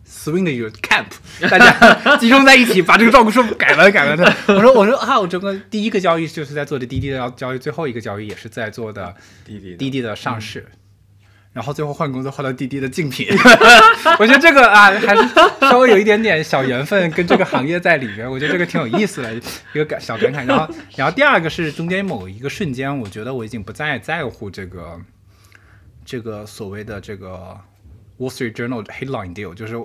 [0.08, 1.06] swing 的一个 camp，
[1.50, 4.26] 大家集中在一起把这个招股书改了改了的。
[4.48, 10.66] 我说我说啊，我整个第一个交易就是在做的滴滴的交交易，最后一个交易也是在做的滴滴的滴滴的上市。
[11.52, 13.28] 然后最后换工作换到滴滴的竞品，
[14.20, 15.28] 我觉得这个啊还是
[15.62, 20.46] 稍微有一点点小缘分跟这个行业在里边，我觉得这个挺有意思的一个感小感慨。
[20.46, 25.02] 然后，然后第二个是中间某一个瞬间，我觉得我已经不再在乎这个
[26.06, 27.60] 这个所谓的这个
[28.20, 29.76] Wall Street Journal headline deal，就是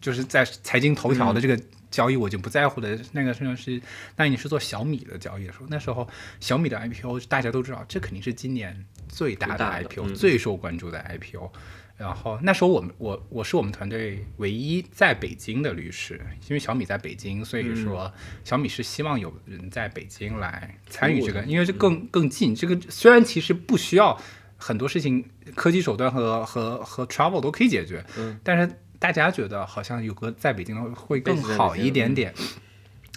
[0.00, 2.98] 就是在财经头条的这个交易，我就不在乎的。
[3.12, 3.80] 那个事情是，
[4.16, 6.08] 那你是做小米的交易的时候，那时候
[6.40, 8.86] 小米的 IPO 大家都知道，这肯定是今年。
[9.10, 11.50] 最大的 IPO，最受关注的 IPO，
[11.98, 18.10] 然后那时候我们我我是我们团队唯一在北京的律师，因为小米在北京，所以说
[18.44, 22.54] 小米是希望有人在北京来参与这个，因为这更更近。
[22.54, 24.18] 这个虽然其实不需要
[24.56, 28.04] 很多事情，科技手段和和和 travel 都可以解决，
[28.42, 32.32] 但是大家觉得好像有个在北京的会更好一点点。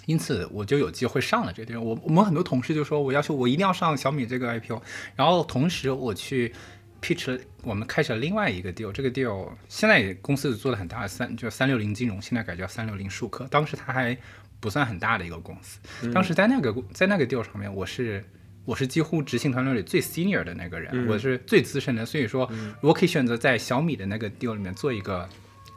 [0.06, 1.82] 因此，我就有机会上了这个地方。
[1.82, 4.82] 我我们很多同事就说，我要求我一定要上小米这个 IPO。
[5.16, 6.52] 然后同时，我去
[7.00, 8.92] pitch 了，我们开始了另外一个 deal。
[8.92, 13.46] 这个 deal 现在也公司做的很大，三就三六零金融，现在改叫三六零数科。
[13.50, 14.16] 当时它还
[14.60, 15.78] 不算很大的一个公司。
[16.12, 18.22] 当时在那个在那个 deal 上面，我是
[18.64, 22.04] 我是几乎执行团队里最 senior 的那个人，我是最资深的。
[22.04, 22.50] 所以说，
[22.82, 25.28] 我可以选择在小米的那个 deal 里面做一个。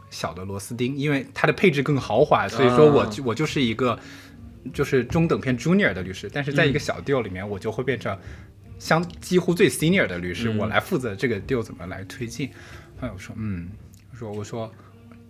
[0.09, 3.99] 小的螺丝钉，因为它的配置更豪华，所以说我我就是一个
[4.73, 8.17] 就是中等偏 junior 的律师，但是在一个小 deal 里面，我就会变成
[8.79, 12.49] 相几乎最 senior 的律师，我来负责这个 deal 怎么来推进。
[13.01, 13.69] 哎，我说，嗯，
[14.11, 14.71] 我说我说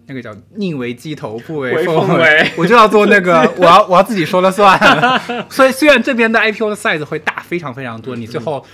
[0.05, 4.79] 那个叫宁为鸡头不为凤尾，我就要做那个， 我要我要自己说了算。
[5.49, 8.65] 所以虽然这边的 IPO 的 size 会大非常非常多，你最后。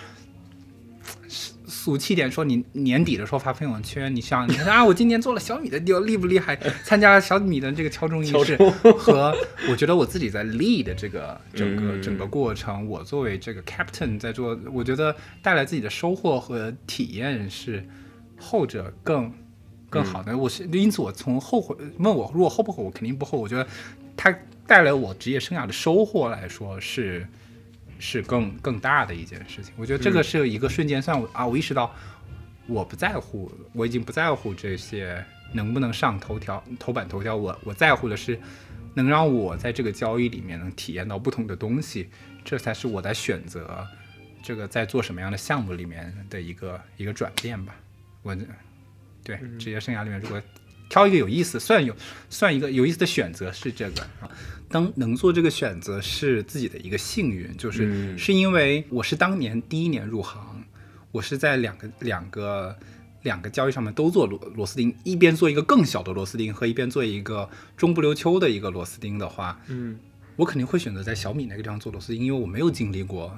[1.84, 6.56] 俗气点说，你年底的时候发朋友圈，你想你看啊，我今年做了小米的 deal，厉不厉害？
[6.86, 8.56] 参加小米的这个敲钟仪式，
[8.98, 9.36] 和
[9.70, 17.86] 我觉得我自己在 lead 这个整个整个过程，我作为这个 captain 在做，我觉得带来自己的收获和体验是
[18.40, 19.30] 后者更
[19.90, 20.38] 更好的。
[20.38, 23.44] 我是因此我从后悔问我如果后不后悔，我肯定不后悔。
[23.44, 23.68] 我觉得
[24.16, 24.34] 它
[24.66, 27.28] 带来我职业生涯的收获来说是。
[28.06, 31.96] 是更更大的一件事情，我觉得这个是一个瞬间，算我啊，我意识到
[32.68, 38.38] 我不在乎，我已经不在乎这些能不能上头条、头版头条，我我在乎的是
[38.94, 42.10] 能让我在这个交易里面能体验到不同的东西，
[42.44, 43.88] 这才是我在选择
[44.44, 47.74] 这个在做什么样的项目里面的一个一个转变吧。
[48.22, 48.36] 我
[49.24, 50.42] 对职业生涯里面，如果
[50.90, 51.96] 挑一个有意思，算有
[52.30, 54.30] 算一个有意思的选择是这个啊。
[54.74, 60.64] 当能做这个选择是自己的一个幸运，就是是因为我是当年第一年入行，
[61.12, 62.76] 我是在两个两个
[63.22, 69.96] 两个交易上面都做螺螺丝钉，一边做一个更小的螺丝钉和一边做一个中不溜秋的一个螺丝钉的话，嗯，
[70.38, 73.38] 我肯定会选择在小米那个地方做螺丝钉，因为我没有经历过，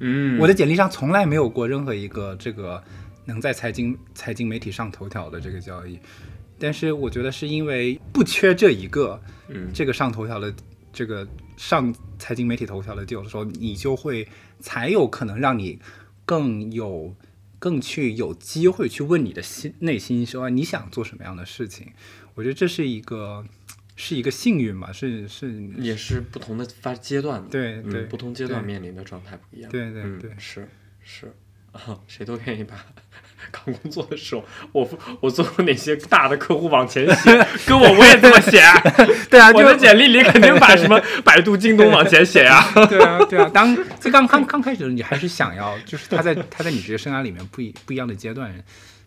[0.00, 2.82] 嗯，我的简历上从来没有过任何一个这个
[3.24, 5.96] 能在财经财经媒体上头条的这个交易，
[6.62, 10.54] 但是我觉得是因为不缺这一个，嗯，这个上头条的。
[10.94, 14.28] 这个上财经媒体头条的 deal 的时候，你就会
[14.60, 15.78] 才有可能让你
[16.26, 17.16] 更有、
[17.58, 21.94] 更去有机会去问你的心内心说你想做什么样的事情。
[22.34, 23.42] 我觉得这是一个
[23.96, 30.68] 是一个幸运吧，是是也是不同的发阶段，对对，不同阶段面临的状态不一样，对对对，是
[31.02, 31.34] 是。
[31.72, 32.76] 啊， 谁都愿意把
[33.50, 34.88] 刚工作的时候，我
[35.20, 38.60] 我做过哪些大的客户往前写， 跟我我也这么写。
[38.60, 38.80] 啊
[39.28, 42.62] 对啊，我的简历里肯定把什么百度、京东往前写啊。
[42.86, 43.50] 对啊，对啊。
[43.52, 48.52] 当这刚刚刚开始的时候，你还是想要，就是他在他在你职业生涯里面不一不一样的阶段，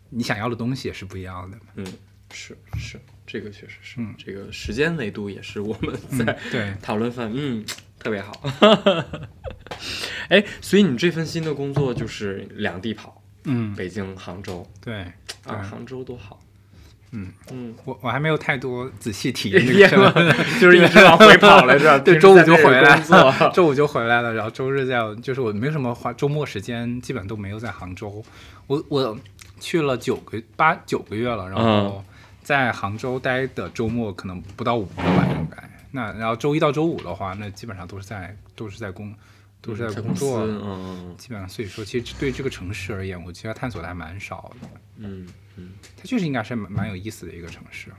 [0.10, 1.58] 你想要的东西也是不一样的。
[1.76, 1.86] 嗯，
[2.34, 7.32] 是是，这个确实是，这个时间维度也是我们在对讨论范。
[7.34, 7.64] 嗯。
[7.98, 8.40] 特别好，
[10.30, 15.02] 哎，所以你这份新的工作就是两地跑，嗯，北京、杭州，对，
[15.46, 16.40] 啊，杭州多好，
[17.12, 17.32] 嗯。
[17.52, 20.12] 嗯，我我还没有太多仔细体验这个，
[20.60, 23.00] 就是一直往回跑来着，对，周五就回来，
[23.54, 28.24] 周五就回来了，然后周日在，就是我没什么花周末时间，基本都没有在杭州，
[28.68, 29.18] 我我
[29.60, 32.04] 去了九个八九个月了，然后
[32.44, 35.70] 在杭州待的周末可能不到五个吧，应该。
[35.92, 39.14] 那然后周一到周五的话，那基本上都是在都是在工，
[39.66, 47.90] 都是在工作，嗯，基本上所以说，其实对这个城市而言，我其实探索的还蛮少的，嗯嗯，它确实应该是蛮蛮有意思的一个城市。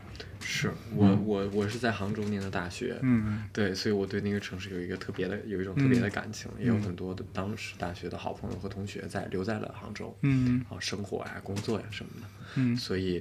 [0.49, 12.77] 是我我我是在杭州念的大学，嗯对，所以我对那个城市有一个特别的，有一种特别的感情，也有很多的当时大学的好朋友和同学在留在了杭州，嗯啊，生活呀、工作呀什么的，嗯。
[12.77, 13.21] 所以，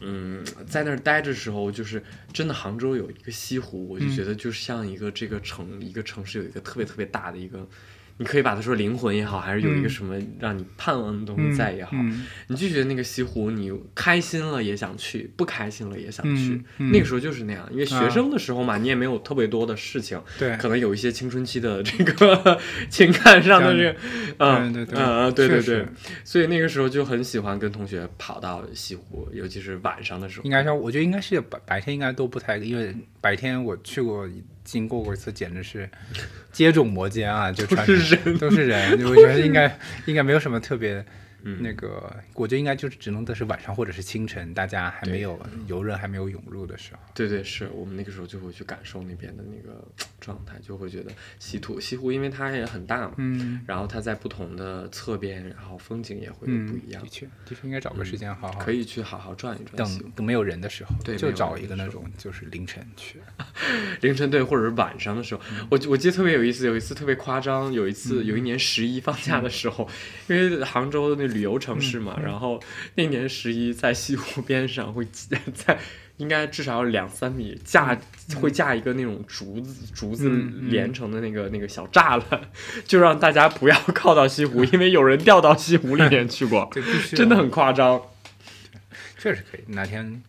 [0.00, 7.68] 嗯，在那儿待着的时候，就是真的杭州有一个西湖，我就觉得就像一个这个城一个城市有一个特别特别大的一个。
[8.20, 16.62] 你可以把它说灵魂也好，还是有一个嗯什么让你盼望的东西在也好，嗯你就觉得那个西湖，你开心了也想去，不开心了也想去。
[16.76, 23.96] 那个时候就是那样，因为学生的时候嘛，你也没有特别多的事情，对可能有一些青春期的这个 情感上的这个，
[24.36, 25.86] 嗯，对对对嗯嗯，对对对，
[26.22, 30.50] 所以那个时候就很喜欢跟同学跑到西湖，尤其是晚上的时候应。
[30.50, 34.28] 该说，我觉得应该是白白天应该都不太，因为白天我去过
[34.70, 35.88] 经过过一次，简直是
[36.52, 41.04] 接踵摩肩啊，就穿都是人都是人，我觉得应该 应该没有什么特别。
[41.42, 47.00] 嗯那个，我觉得应该就是只能的是晚上或者是清晨，大家还没有游人还没有涌入的时候。
[47.14, 49.86] 对对，是我们那个时候就会去感受那边的那个
[50.20, 60.12] 状态，就会觉得西土西湖，因为它也很大嘛，嗯然后它在不同的侧边，然后风景也会嗯，不一样的，确，的确应该找个时间好好可以去好好转一转等。
[60.16, 63.20] 等没有人的时候，对就找一个那种就是凌晨去。
[64.00, 69.88] 凌晨对，或者是晚上的时候，我我记得特别有意思，有一次特别夸张，有一次有一年十一放假的时候，
[70.28, 72.60] 因为杭州的那旅游城市嘛，然后
[72.94, 75.06] 那年十一在西湖边上会
[75.54, 75.78] 在
[76.18, 77.98] 应该至少要两三米架
[78.40, 80.28] 会架一个那种竹子竹子
[80.62, 82.40] 连成的那个那个小栅栏，
[82.84, 86.70] 就让大家不要靠到西湖， 因为有人掉到西湖里面去过，
[87.14, 88.02] 真的很夸张。
[89.18, 89.60] 确实可以。
[89.68, 90.22] 哪天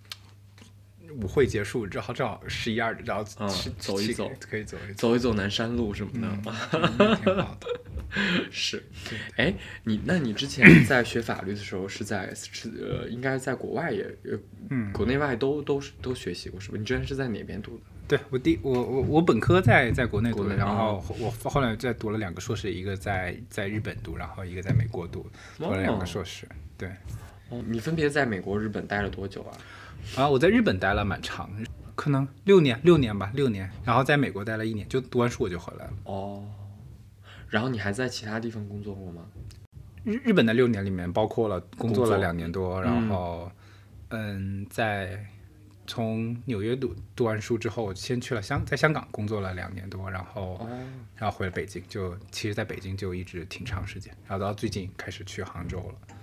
[1.12, 3.24] 舞会结束之后，正好十一二，然后
[3.78, 6.28] 走一走可以走一走，走一走南山路什么的，
[7.00, 7.67] 嗯 挺好的。
[8.52, 8.84] 是，
[9.38, 14.38] 哎，你那你之前 在学法律的时候是在是呃，应该在国外也呃，
[14.69, 16.78] 嗯国内外都都是都学习过是吧？
[16.78, 17.84] 你之前是在哪边读的？
[18.10, 25.26] 对我第我我我本科在在国内读的，然后我后来再读了两个硕士，一个在在日本读，然后一个在美国读，
[25.58, 26.45] 读了两个硕士。
[26.78, 26.89] 对，
[27.47, 29.58] 哦，你分别在美国、日本待了多久啊？
[30.15, 31.49] 啊，我在日本待了蛮长，
[31.95, 35.93] 可能六年六年吧，六年，然后在美国待了一年，就读完书我就回来了。
[36.03, 36.43] 哦，
[37.47, 39.25] 然后你还在其他地方工作过吗？
[40.03, 43.51] 日日本的六年里面包括了工作了两年多，然后
[44.09, 45.23] 嗯，在
[45.87, 50.69] 从纽约读读完书之后，先去了香，在香港工作了两年多，然后哦，
[51.15, 56.17] 然后回了北京，就其实在北京就一直挺长时间，然后到最近开始去杭州了。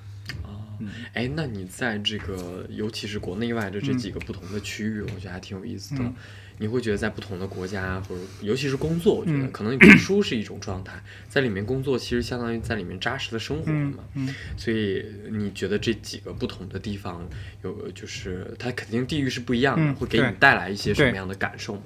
[1.12, 6.02] 哎，那你在这个尤其是国内外的这几个不同的区域，我觉得还挺有意思的。
[6.02, 6.14] 嗯
[6.60, 13.98] 你会觉得在不同的国家或者尤其是工作，我觉得嗯可能你读书是一种状态， 在里面工作其实相当于在里面扎实的生活了嘛。
[14.14, 17.24] 嗯所以你觉得这几个不同的地方
[17.62, 21.80] 有，就是它肯定地域是不一样的，嗯会给你带来一些什么样的感受？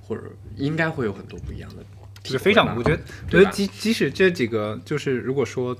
[0.00, 0.22] 或者
[0.56, 1.84] 应该会有很多不一样的
[2.24, 5.76] 是非常，我觉得，我觉得即即使这几个，就是如果说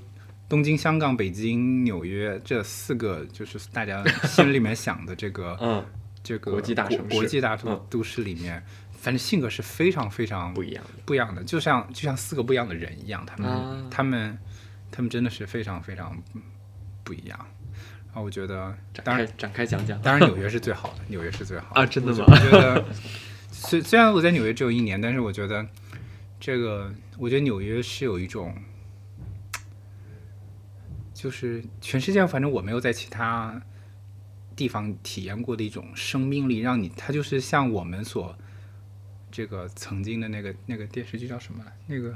[0.49, 5.85] 东京、香港、北京、纽约这四个，就是大家心里面想的这个 嗯
[6.23, 7.57] 这个国际大城市国际大
[7.89, 10.91] 都市里面，反正性格是非常非常不一样的。
[11.05, 14.39] 不一样的，就像就像四个不一样的人一样，他们、啊他们
[14.91, 16.17] 他们真的是非常非常
[17.03, 17.39] 不一样。
[18.07, 22.85] 然后我觉得，当然开展开讲讲当然纽约是最好的， 纽约是最好的啊真的吗我觉得
[23.51, 25.67] 虽虽然我在纽约只有一年，但是我觉得
[26.39, 28.55] 这个，我觉得纽约是有一种。
[31.25, 33.59] 就是全世界，反正我没有在其他
[34.55, 38.37] 地方体验过的一种生命力，让你它就是像我们所
[39.31, 41.73] 这个曾经的那个那个电视剧叫什么来？
[41.87, 42.15] 那个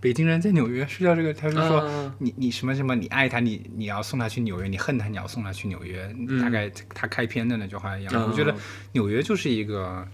[0.00, 6.12] 北京人在纽约是叫这个，他是说、啊你你什么什么，你爱他，你你要送他去纽约，你恨他，你要送他去纽约。
[6.40, 8.52] 大概他开篇的那句话一样，嗯我觉得
[8.90, 10.04] 纽约就是一个。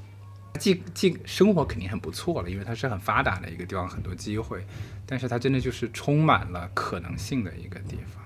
[0.59, 4.65] 既既生活肯定很不错了，因为它是很发达的一个地方，很多机会，
[5.07, 8.25] 但是它真的就是充满了可能性的一个地方。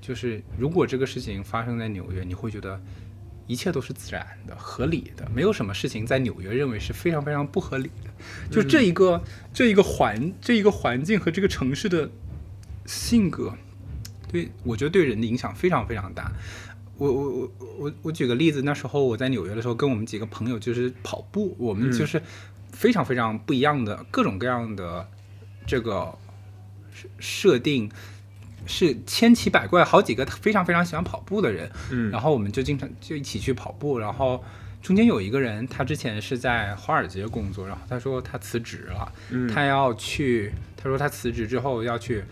[0.00, 2.80] 就是如果这个事情发生在纽约，你会觉得
[3.46, 8.10] 一切都是自然的、合理的，没有什么事情在纽约认为是非常非常不合理的。
[8.50, 12.10] 就这一个、这一个环这一个环境和这个城市的
[12.86, 13.54] 性格，
[14.32, 16.32] 对我觉得对人的影响非常非常大。
[17.00, 22.20] 我我我我我举个例子，那时候我在纽约的时候，跟我们几个朋友就是跑步，我们就是
[22.72, 25.08] 非常非常不一样的各种各样的
[25.66, 26.14] 这个
[26.92, 27.90] 设设定，
[28.66, 32.10] 是千奇百怪，好几个非常非常喜欢跑步的人，嗯。
[32.10, 34.44] 然后我们就经常就一起去跑步，然后
[34.82, 39.48] 中间有一个人，他之前是在华尔街工作，然后他说他辞职了，嗯。
[39.48, 42.24] 他要去，他说他辞职之后要去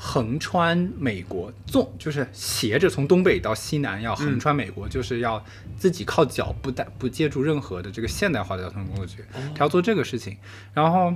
[0.00, 5.44] 横穿美国，纵就是斜着从东北到西南，要横穿美国，就是要
[5.76, 9.24] 自己靠脚，不带不借助任何的这个现代化的交通工具，
[9.56, 10.36] 他要做这个事情。
[10.72, 11.12] 然后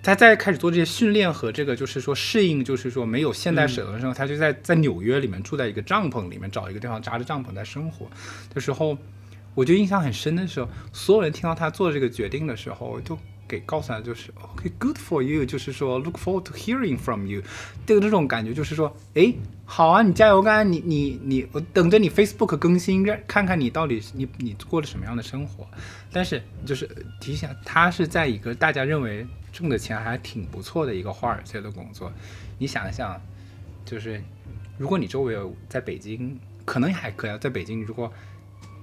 [0.00, 8.06] 他再开始做这些训练和这个，就是说适应，就是说没有现代舍的时候，他就在在纽约里面住在一个帐篷里面，找一个地方扎着帐篷在生活
[8.54, 8.96] 的时候，
[9.56, 13.18] 我就印象很深的时候，所有人听到他做这个决定的时候，就。
[13.54, 17.40] 给告诉他就是 OK，good for you，就是说 look forward to hearing from you，
[17.86, 19.32] 这个这种感觉就是说，哎，
[19.64, 25.66] 好啊，你加油干，你你你，我等着你 Facebook 更新，看看你到底你你过了什么样的生活。
[26.12, 26.88] 但是就是
[27.20, 32.12] 提醒他是在一个大家认为挣的钱还挺不错的一个华尔街的工作。
[32.58, 33.20] 你想一想，
[33.84, 34.20] 就是
[34.76, 38.12] 如果你周围有在北京，可能还可以，在北京如果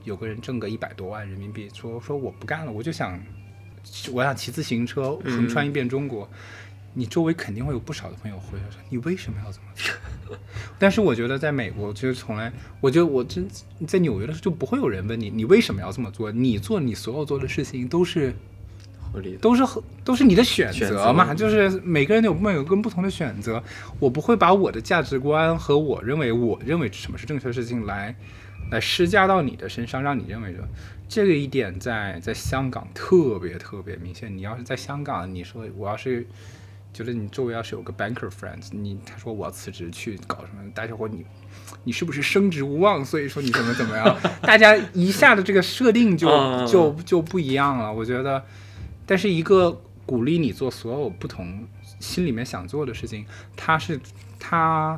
[0.05, 3.21] 有个人挣个一百多万人民币，说说我不干了，我就想。
[4.11, 6.29] 我想骑自行车横穿一遍中国，
[6.93, 10.37] 你周围肯定会有不少的朋友会说你为什么要这么做？
[10.79, 13.47] 但是我觉得在美国，其实从来，我觉得我真
[13.85, 16.31] 在纽约的时候就不会有人问你你为什么要这么做。
[16.31, 18.33] 你做你所有做的事情都是
[19.11, 19.63] 合理，都是
[20.05, 21.33] 都是你的选择嘛。
[21.33, 23.61] 就是每个人有有跟不同的选择，
[23.99, 28.15] 我不会把我的价值观和我认为我认为什么是正确的事情来
[28.71, 30.67] 来施加到你的身上，让你认为的。
[31.11, 34.33] 这个一点在在香港特别特别明显。
[34.33, 36.25] 你要是在香港，你说我要是
[36.93, 41.25] 觉得你周围要是有个 banker friends，你他说我要辞职去搞什么，大家伙你
[41.83, 43.03] 你是不是升职无望？
[43.03, 44.17] 所以说你怎么怎么样？
[44.41, 46.29] 大家一下的这个设定就
[46.65, 47.91] 就就不一样了。
[47.91, 48.41] 我觉得，
[49.05, 51.67] 但是一个鼓励你做所有不同
[51.99, 53.25] 心里面想做的事情，
[53.57, 53.99] 他是
[54.39, 54.97] 他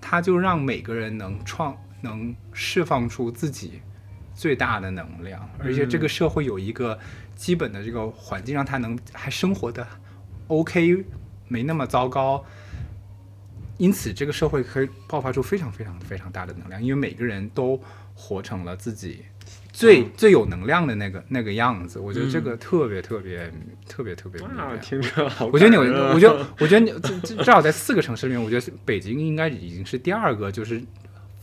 [0.00, 3.82] 他就让每个人能创能释放出自己。
[4.36, 6.96] 最大的能量，而且这个社会有一个
[7.34, 9.84] 基本的这个环境，让他能还生活的
[10.48, 11.04] OK，
[11.48, 12.44] 没那么糟糕。
[13.78, 17.80] 因此，这个社会可以爆发出非常非常非常大的能量，因为每个人都
[18.14, 19.24] 活成了自己
[19.72, 21.98] 最最有能量的那个那个样子。
[21.98, 23.50] 我觉得这个特别特别
[23.88, 24.42] 特别特别。
[24.42, 25.46] 哇，听着好。
[25.46, 25.80] 我觉得纽，
[26.12, 30.82] 我觉得我觉得至少在四个城市里面，我觉得北京应该已经是第二个，就是。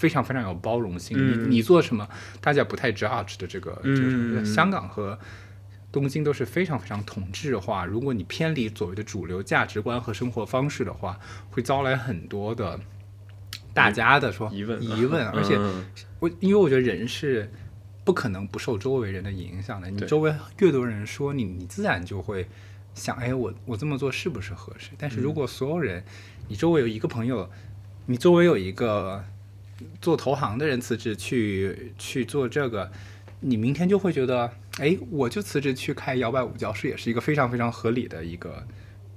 [0.04, 2.06] 非常非常有包容性，你你做什么，
[2.41, 5.18] 大家不太 judge 的这个，就是香港和
[5.93, 7.86] 东京都是非常非常同质化。
[7.86, 11.18] 如果你偏离所谓的主流价值观和生活方式的话，
[11.51, 12.78] 会招来很多的
[13.74, 15.26] 大家的说疑问疑问。
[15.32, 15.58] 而且
[16.20, 17.49] 我因为我觉得人是
[18.04, 22.45] 不可能不受周围人的影响的，你周围越多人说你，你自然就会
[22.93, 24.89] 想，哎，我我这么做是不是合适？
[24.97, 26.04] 但是如果所有人，
[26.49, 27.49] 你周围有一个朋友，
[28.08, 29.24] 你周围有一个。
[30.02, 32.92] 做投行的人辞职去去做这个，
[33.40, 38.66] 你明天就会觉得，哎，我就辞职去开摇摆舞教室，也是一个非常非常合理的一个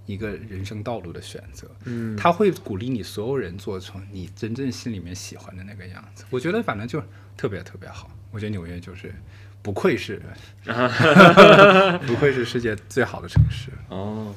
[0.07, 1.71] 一个人生道路的选择。
[1.85, 6.25] 嗯，他会鼓励你所有人做成你真正心里面喜欢的那个样子。
[6.31, 7.03] 我觉得反正就
[7.37, 8.11] 特别特别好。
[8.33, 9.15] 我觉得纽约就是
[9.63, 10.21] 不愧是，
[12.07, 13.71] 不愧是世界最好的城市。
[13.89, 14.35] 哦，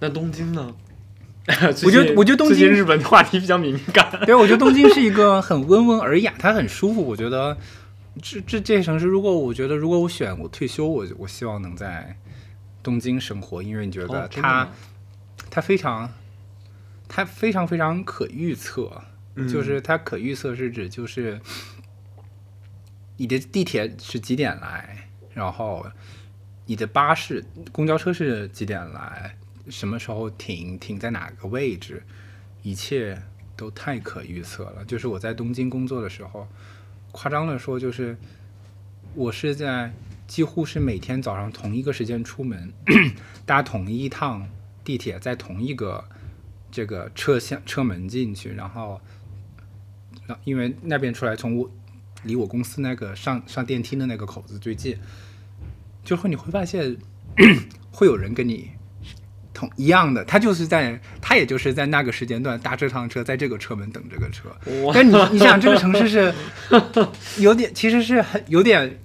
[0.00, 0.74] 那东京呢？
[1.84, 4.08] 我觉得，我觉得东京日本话题比较敏感。
[4.26, 7.02] 对，我觉得东京是一个很温文尔雅，它很舒服。
[7.02, 7.56] 我觉得
[8.22, 12.16] 这这这些城市，如果我觉得如果我选我退休，我我希望能在
[12.82, 14.68] 东京生活，因为你觉得它
[15.50, 16.12] 它非常
[17.08, 19.02] 它非常非常可预测，
[19.48, 21.40] 就是它可预测是指就是
[23.16, 25.84] 你的地铁是几点来，然后
[26.66, 29.36] 你的巴士、公交车是几点来。
[29.70, 30.78] 什么时候停？
[30.78, 32.02] 停在哪个位置？
[32.62, 33.22] 一切
[33.56, 34.84] 都太可预测了。
[34.84, 36.46] 就是我在东京工作的时候，
[37.12, 38.16] 夸张的说，就是
[39.14, 39.92] 我是在
[40.26, 42.72] 几乎是每天早上同一个时间出门，
[43.46, 44.46] 搭同一趟
[44.84, 46.04] 地铁，在同一个
[46.70, 49.00] 这个车厢车门进去，然后，
[50.44, 51.70] 因为那边出来从我
[52.24, 54.98] 离我公司那个上上电梯的那个口子最近，
[56.04, 56.96] 就会你会发现
[57.90, 58.70] 会有人跟你。
[59.60, 64.48] 同一样的，他就是在，他也就是在那个时间段搭这趟车，在这个车门等这个车。
[64.94, 66.34] 但你你想，这个城市是
[67.36, 68.98] 有点，其实是很有点，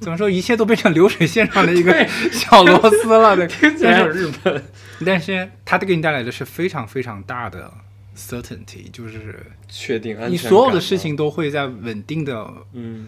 [0.00, 1.92] 怎么说，一切都变成流水线上的一个
[2.32, 3.46] 小螺丝了的。
[3.46, 4.64] 听起来日本，
[5.04, 7.70] 但是它给你带来的是非常非常大的
[8.16, 13.06] certainty，就是确定，你所有的事情都会在稳定的，嗯，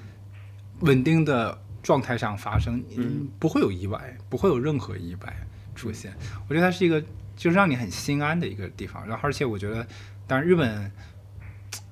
[0.81, 5.46] 稳定的状态上发生，嗯，不会有意外，不会有任何意外。
[5.77, 6.12] 出现，
[6.49, 7.01] 我觉得它是一个
[7.37, 9.07] 就是让你很心安的一个地方。
[9.07, 9.87] 然后，而且我觉得，
[10.27, 10.91] 当然日本，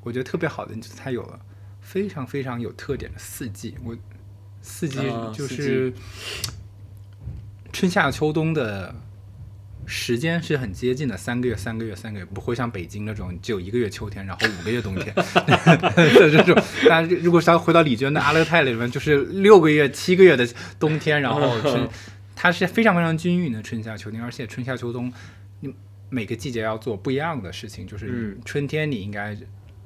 [0.02, 1.38] 我觉得特别好的就是它有了
[1.80, 3.76] 非常非常有特点的四季。
[3.84, 3.96] 我
[4.62, 4.98] 四季
[5.34, 5.92] 就是
[7.72, 8.94] 春夏秋冬的
[9.86, 16.56] 时间是很接近的，三个月、三个月、三个月，不会像北京那种只有一个月秋天，然后五个月冬天的这种。
[16.88, 20.48] 但如果是回到李娟的阿勒泰里面，就是六个月、七个月的
[20.80, 21.86] 冬天，然后是
[22.34, 25.12] 它是非常非常均匀的春夏秋冬，而且春夏秋冬
[25.60, 25.74] 你
[26.10, 29.36] 每个季节要做不一样的事情，就是春天你应该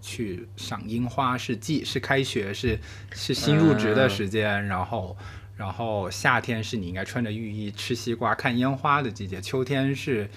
[0.01, 2.78] 去赏樱花，是季是开学是
[3.12, 5.16] 是新入职的时间，然后。
[5.59, 10.30] 然后夏天是你应该穿着浴衣吃西瓜看烟花的季节，秋天是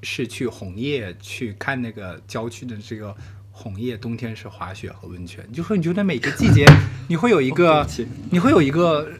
[0.00, 3.12] 是去红叶去看那个郊区的这个
[3.50, 5.44] 红叶，冬天是滑雪和温泉。
[5.52, 6.64] 就会你觉得每个季节
[7.08, 7.84] 你会有一个
[8.30, 9.10] 你会有一个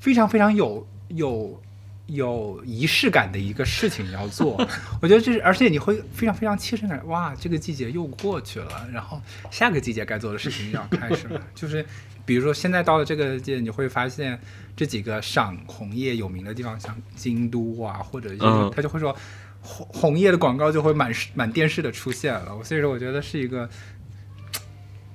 [0.00, 1.60] 非常非常有有
[2.06, 4.56] 有仪式感的一个事情要做。
[5.02, 11.84] 我觉得这是而且你会非常非常切身感，哇，这个季节又过去了，然后下个季节该做的事情要开始了，就是。
[12.28, 14.38] 比如说，现在到了这个季，你会发现
[14.76, 18.36] 这几个赏红叶有名的地方，像京都啊，或者
[18.68, 19.16] 他就会说
[19.62, 22.62] 红红叶的广告就会满满电视的出现了。
[22.62, 23.66] 所以说，我觉得是一个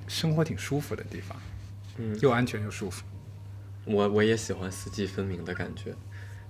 [0.08, 1.40] 生活挺舒服的地方，
[1.98, 3.04] 嗯，又安全又舒服。
[3.86, 5.94] 我我也喜欢四季分明的感觉。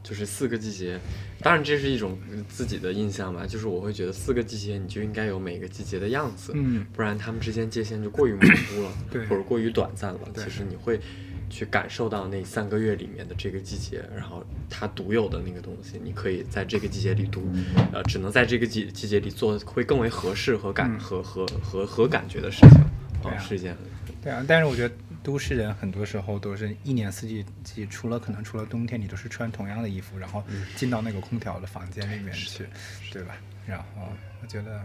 [0.03, 1.01] 就是四个季节，
[1.41, 3.47] 当然这是一种自己的印象吧。
[3.47, 10.21] 就是我会觉得四个季节你就应该有每个季节的样子，嗯，不然它们之间界限就过于模糊了，对，或者过于短暂了。
[10.35, 11.01] 其实你会
[11.49, 17.51] 去感受到那三个月里面的这个季节，然后它独有的那个东西，你可以在这个季节里读，
[17.91, 23.75] 呃，只能在这个季季节里做会更为合适和感和和和和感觉的事情，啊，是一件，
[24.23, 24.95] 对啊，但是我觉得。
[25.25, 30.45] 都市人很多时候都是一年四季，季除了可能除了冬天，你都是穿同样的衣服，然后
[30.77, 32.67] 进到那个空调的房间里面去，
[33.11, 33.35] 对吧？
[33.67, 34.13] 然后
[34.43, 34.83] 我觉得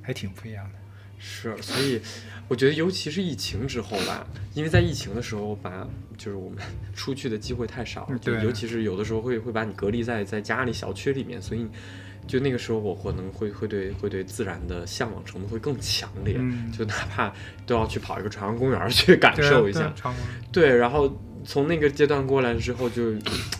[0.00, 0.78] 还挺不一样的。
[1.18, 2.00] 是，所以
[2.48, 5.86] 我觉得尤其是疫情之后吧，因为在疫情的时候，把
[6.16, 6.58] 就是我们
[6.94, 11.68] 出去的机会太少，对，尤其是有的时候会会把你隔离在在家里小区里面，所以。
[12.26, 16.34] 就那个时候，我可能会会对会对自然的向往程度会更强烈，
[16.76, 17.32] 就哪怕
[17.66, 19.92] 都要去跑一个朝阳公园去感受一下。
[20.52, 23.12] 对，然后从那个阶段过来之后，就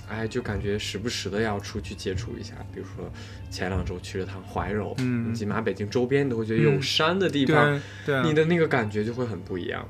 [0.09, 2.55] 哎，就感觉时不时的要出去接触一下。
[2.73, 3.11] 比如说
[3.51, 9.87] 前两周去了趟怀柔，嗯，起码北京周边都会觉得有山的地方，对，你的那个感觉就会很不一样。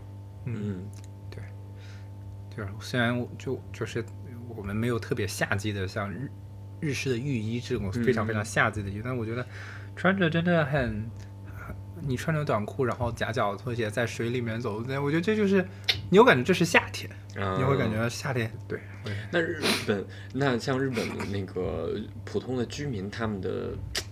[0.46, 0.82] 嗯，
[1.30, 1.42] 对，
[2.56, 4.04] 就是虽然就就是
[4.56, 6.30] 我们没有特别夏季的像日。
[6.82, 9.46] 日式的浴衣这种非常非常夏季的衣，但我觉得
[9.94, 11.08] 穿着真的很，
[12.00, 15.64] 你穿着短裤，然后夹脚拖鞋在水里面走，我觉得这就是
[16.10, 17.08] 你有感觉这是夏天，
[17.56, 18.50] 你会感觉夏天。
[18.66, 18.80] 对，
[19.30, 20.04] 那日本
[20.34, 23.70] 那像日本的那个普通的居民，他们的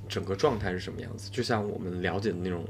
[0.09, 1.29] 整个状态是什么样子？
[1.33, 2.65] 就像我们了解的那种，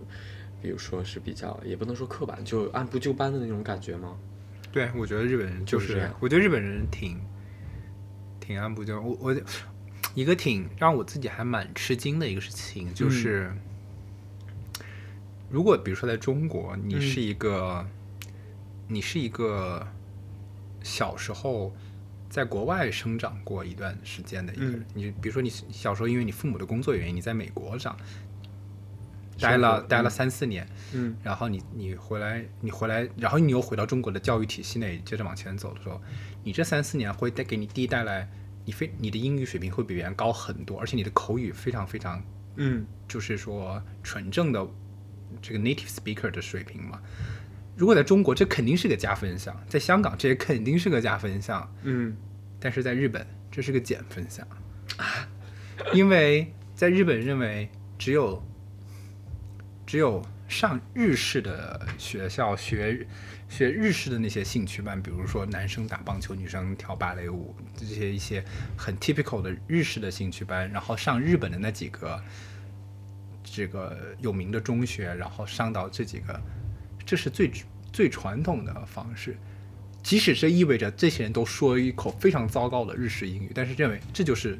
[0.63, 4.17] 比如说是比较也不能说刻板，就按部就班的那种感觉吗？
[4.73, 7.21] 对，我觉得日本人就是，我觉得日本人挺
[8.41, 9.37] 挺按部就班，我我。
[10.15, 13.53] 一个挺让我自己还蛮吃惊的一个事情，就是，
[15.49, 17.87] 如果比如说在中国，你是一个，
[18.89, 19.87] 你是一个
[20.83, 21.73] 小时候
[22.29, 27.97] 在国外生长过一段时间的一个人，你比如说你小时候因为你父母的工作原因，你在美国长，
[29.39, 36.01] 待了待了三四年，嗯，然后你你回来，你回来，然后你又回到中国的教育体系内，接着往前走的时候，
[36.43, 38.29] 你这三四年会带给你第一带来。
[38.71, 42.23] 你非你的英语水平会比别人高很多，而且你的口语非常非常，
[42.55, 44.65] 嗯，就是说纯正的
[45.43, 47.01] 这个 native speaker 的水平嘛。
[47.77, 51.69] 如果在中国，这肯定是个加分项；在香港，这也肯定是个加分项。
[51.83, 52.17] 嗯，
[52.61, 54.47] 但是在日本，这是个减分项
[54.99, 55.29] 啊，
[55.93, 57.69] 因为在日本认为
[57.99, 58.41] 只有
[59.85, 63.05] 只有上日式的学校学。
[63.51, 68.43] 学日式的那些兴趣班，比如说男生打棒球，女生跳芭蕾舞，这些一些
[68.77, 72.23] 很 typical 的日式的兴趣班，然后上日本的那几个
[73.43, 76.41] 这个有名的中学，然后上到这几个，
[77.05, 77.51] 这是最
[77.93, 79.37] 最传统的方式。
[80.01, 84.59] 即使这意味着这些人都说一口非常糟糕的日式英语，但是认为这就是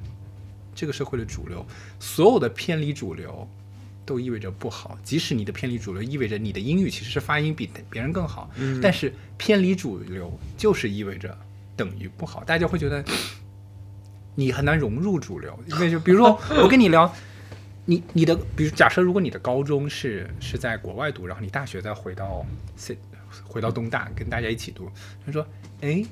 [0.75, 1.65] 这个社会的主流，
[2.01, 3.49] 所有的偏离主流。
[4.11, 8.51] 都意味着不好，即使你的偏离主流，意味着你的英语其实是发音比别人更好。
[8.57, 11.39] 嗯，但是偏离主流就是意味着
[11.77, 13.05] 等于不好，大家会觉得
[14.35, 15.57] 你很难融入主流。
[15.69, 17.15] 因为就比如说 我跟你聊，
[17.85, 22.45] 你你的，比如假设如果你的高中是是在国外读，然后你大学再回到
[23.45, 24.91] 回到东大跟大家一起读，
[25.25, 25.47] 他说，
[25.83, 26.05] 哎，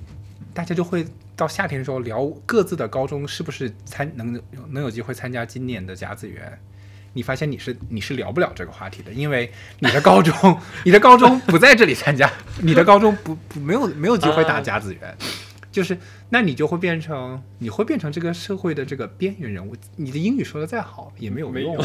[0.55, 6.57] 大家就会到夏天的时候聊各自的高中是不是参能能有机会参加今年的甲子园。
[7.19, 10.57] 你发现你是你是聊不了这个话题的，因为你的高中
[10.87, 12.31] 你的高中不在这里参加，
[12.63, 15.17] 你的高中不不没有没有机会打甲子园，
[15.73, 15.99] 就是
[16.31, 19.75] 那你就会变成你会变成这个社会的这个边缘人物。
[19.97, 21.77] 你的英语说的再好也没有用，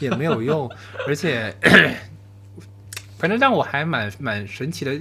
[0.00, 0.68] 也没有用，
[1.06, 1.54] 而且。
[3.22, 4.98] 反正让我还蛮蛮神奇的，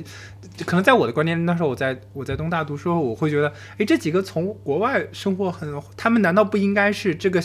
[0.63, 5.67] 可能在我的观念，那时候我在我在东大读书，我会觉得，哎，这几个从国外生活很，
[5.97, 7.43] 他们难道不应该是这个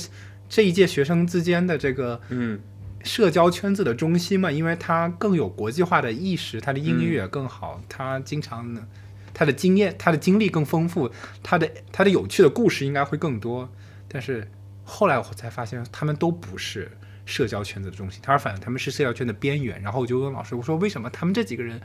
[0.49, 2.61] 这一届学生之间的这个嗯
[3.03, 4.51] 社交圈子的中心嘛？
[4.51, 8.87] 因为他更有国际化的意识，他的英语也更好，他经常呢，
[9.33, 11.11] 他的经验，他的经历更丰富，
[11.43, 13.69] 他的他的有趣的故事应该会更多。
[14.09, 14.51] 但是
[14.85, 16.91] 后来我才发现，他们都不是。
[17.29, 21.81] 社交圈子的中心，他说反正他们是社交圈的边缘，然后我就问老师，我说为什么他们这几个人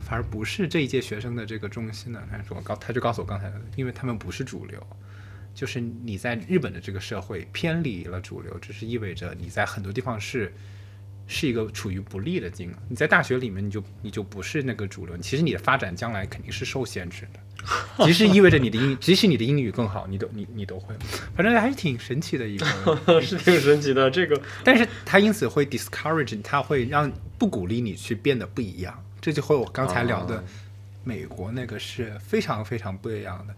[0.00, 2.22] 反而不是这一届学生的这个中心呢？
[2.30, 4.82] 他说告，他就告诉我刚才，因为他们不是主流，
[5.58, 10.54] 就是你在日本的这个社会偏离了主流，只是意味着你在很多地方是
[11.26, 12.72] 是一个处于不利的境。
[12.88, 17.40] 你在大学里面，你就你就不是那个主流，其实你的发展将来肯定是受限制的。
[18.06, 20.94] 即使意味着你的英，即使你的英语更好，你都你你都会，
[21.34, 24.40] 反正还是挺神奇的一个， 是挺神奇的这个。
[24.62, 29.04] 但是它因此会 discourage，它会让不鼓励你去变得不一样。
[29.20, 30.44] 这就和我刚才聊的
[31.02, 33.54] 美国那个是非常非常不一样的。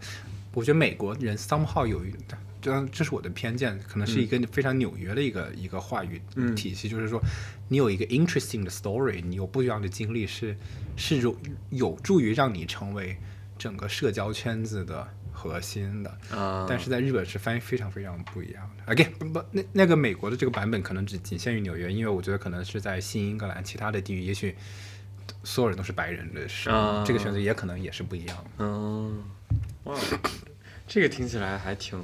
[0.53, 2.13] 我觉得美国人 somehow 有一，
[2.61, 6.21] 这这是我的偏见，可能是一个非常纽约的一个一个话语
[6.55, 7.21] 体系，就是说
[7.67, 10.55] 你有一个 interesting 的 story，你有不一样的经历，是
[10.95, 11.37] 是有
[11.69, 13.17] 有助于让你成为。
[13.57, 18.91] 整个社交圈子的核心的啊，但是在日本是翻译非常非常不一样的。
[18.91, 24.55] OK，不不，那那个美国的这个版本可能只仅限于纽约，因为我觉得可能是在新英格兰其他的地域，也许
[25.43, 26.71] 所有人都是白人的，是
[27.05, 28.43] 这个选择也可能也是不一样的。
[28.57, 29.23] 嗯，
[29.83, 29.99] 哇，
[30.87, 32.01] 这个听起来还挺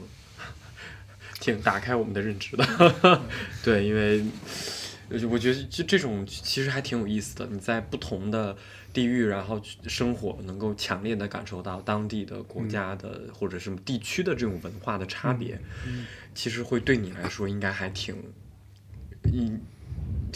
[1.39, 3.21] 挺打开我们的认知的。
[3.63, 4.25] 对，因为
[5.29, 7.47] 我觉得就这种其实还挺有意思的。
[7.47, 8.57] 你在不同的。
[8.93, 15.59] 地域，然后生活，能够强烈的感受到当地的国家的或者什么地区的这种文化的差别，
[16.33, 18.15] 其实会对你来说应该还挺，
[19.31, 19.51] 一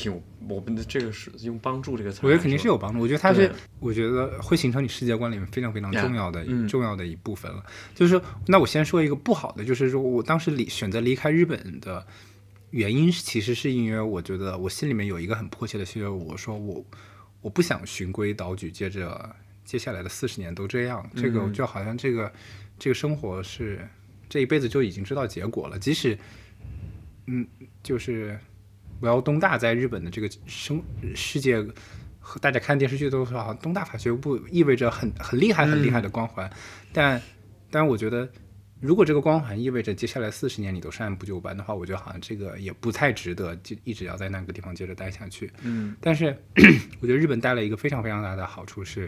[0.02, 3.00] 挺我们的这个是用帮助这个词，我觉得肯定是有帮助。
[3.00, 7.64] 我觉得它是，我觉得会形成你世界观里面非常非常重要的重要的一部分了。
[7.94, 12.06] 就是说，那我先说一个不好的，就是说我当时离选择离开日本的
[12.72, 16.84] 原因，其实是因为我觉得我心里面有一个很迫切的需求，我说我。
[17.44, 19.36] 我不想循规蹈矩，接着
[19.66, 21.04] 接下来的四十年都这样。
[21.16, 22.32] 这个就好像这个
[22.78, 23.84] 这个生活是
[24.30, 25.80] 这一辈子就已经知道结果了。
[25.80, 26.16] 即使
[27.26, 27.48] 嗯，
[27.82, 28.40] 就是
[29.02, 30.82] 我要东大在日本的这个生
[31.14, 31.62] 世界
[32.20, 36.50] 和大家看电视剧都说，东大法学部意味着很很厉害很厉害的光环，
[36.94, 37.22] 但
[37.70, 38.30] 但我觉得。
[38.82, 45.52] 如果这个光环意味着接下来四十年你都是按部就班的话，我觉得好像这个也不太值得，就一直要在那个地方接着待下去。
[45.62, 46.36] 嗯，但是
[47.00, 49.08] 我觉得日本带来一个非常非常大的好处是，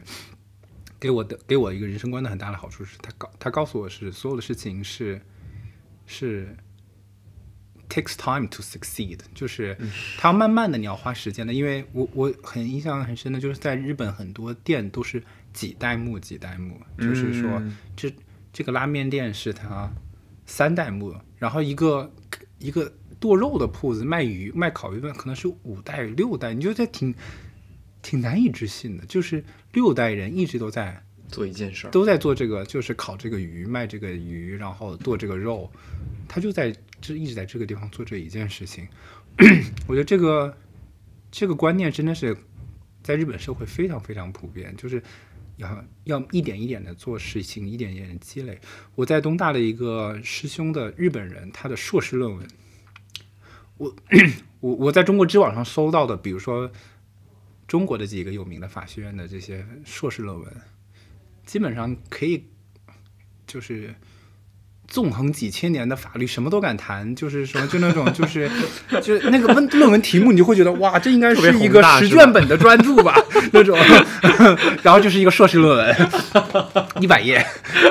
[0.99, 5.19] 给我的给我一个人生观的很大的好处是，他告他告诉我是所有的事情是
[6.05, 6.55] 是
[7.89, 9.77] takes time to succeed，就是
[10.17, 15.23] 他要慢慢的你要花时间的，因为我我很印象很深的就是在日本很多店都是
[15.53, 17.61] 几代目几代目，就是说
[17.95, 18.13] 这。
[18.55, 19.91] 这个拉面店是他
[20.45, 22.13] 三代目，然后一个
[22.59, 27.15] 一个剁肉的铺子卖鱼卖烤鱼的可能是五代六代，你就在挺
[28.03, 31.03] 挺难以置信的，就是六代人一直都在
[31.33, 35.69] 做一件事儿，都在做这个，就是烤这个鱼卖这个鱼，然后剁这个肉，
[36.29, 38.87] 他就在这一直在这个地方做这一件事情。
[39.87, 40.55] 我觉得这个
[41.31, 42.37] 这个观念真的是
[43.01, 45.03] 在日本社会非常非常普遍，就是。
[45.57, 48.59] 要要一点一点的做事情，一点一点的积累。
[48.95, 52.47] 我在东大的一个师兄的日本人，他的硕士论文，
[53.77, 53.95] 我
[54.61, 56.71] 我我在中国知网上搜到的，比如说
[57.67, 60.51] 中国的几个有名的法学院的这些硕士论文，
[61.45, 62.45] 基本上可以
[63.45, 63.93] 就是。
[64.93, 68.47] 纵横几千年的法律，什么都敢谈，就是什么，就那种， 就是
[69.01, 73.19] 就是那个论论文题目，你就会觉得哇，这应该是一个十卷本的专著吧，
[73.51, 73.75] 那种。
[74.83, 75.95] 然后就是一个硕士论文，
[77.01, 77.43] 一百页。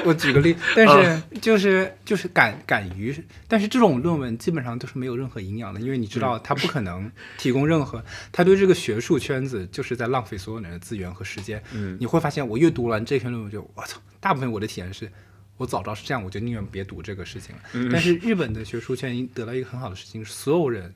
[0.04, 3.12] 我举个例，但是就是就是敢敢于，
[3.48, 8.00] 但是这种论文基本上都是没有任何营养的，因为你知道，他不可能提供任何，
[8.30, 11.60] 他对这个学术圈子就是在浪费所有人的资源和时间。
[11.72, 15.10] 嗯，你会发现，我阅读完这篇论文，就我操，大部分我的体验是。
[15.56, 17.62] 我早知道是这样，我就宁愿别读这个事情了。
[17.92, 20.92] 但是日本的学术圈已经得到一个很好的事情，所有人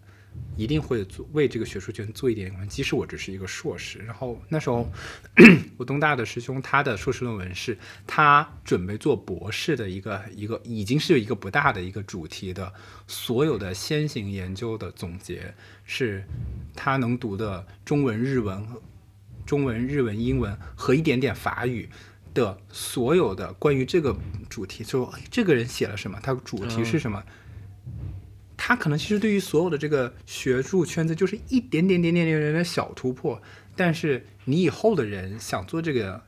[0.56, 4.00] 一定会做为这个学术圈做一点即使我只是一个硕士。
[4.00, 4.90] 然后那时候，
[5.78, 12.72] 我东大的师兄他的硕士论文是他准备做博士的一个一个已经是有一个不大的一个主题的
[13.06, 15.54] 所有的先行研究的总结，
[15.84, 16.24] 是
[16.74, 18.66] 他能读的中文、日文、
[19.46, 21.88] 中文、日文、英文和一点点法语。
[22.36, 24.14] 的所有的关于这个
[24.48, 27.24] 主题，说哎这个人写了什么，他主题是什么，
[28.56, 33.40] 他可能其实对于所有的这个学术圈子就是一点点点点点点的小突破，
[33.74, 36.22] 但是你以后的人想做这个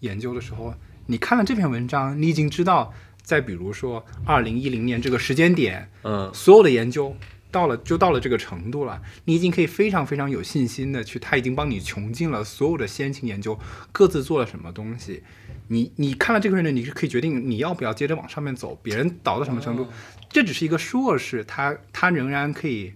[0.00, 0.74] 研究的时候，
[1.06, 2.92] 你看了这篇文章，你已经知道，
[3.22, 7.16] 在比如说二零一零年这个时间点，嗯所有的研究
[7.50, 13.58] 到了就到了这个程度了，你已经可以非常非常有信心的去，他已经帮你穷尽了所有的先秦研究
[13.92, 15.22] 各自做了什么东西。
[15.68, 19.86] 你你看了这个认证，你是可以决定你要不要接着往上面走，别人倒到什么程度。
[20.28, 22.92] 这只是一个硕士，他他仍然可以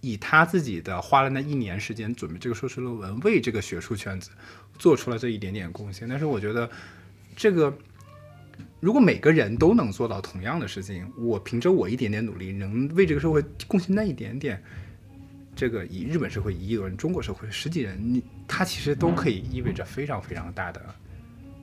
[0.00, 4.30] 以他自己的花了那一年时间准备这个硕士论文，为这个学术圈子
[4.78, 6.08] 做出了这一点点贡献。
[6.08, 6.70] 但是我觉得
[7.36, 7.76] 这个。
[8.78, 14.62] 如果每个人都能做到同样的事情，我凭着我一点点努力，能为这个社会贡献那一点点，
[15.54, 20.82] 这个以日本社会一亿多人，中国社会十几人，你他其实都可以意味着非常非常大的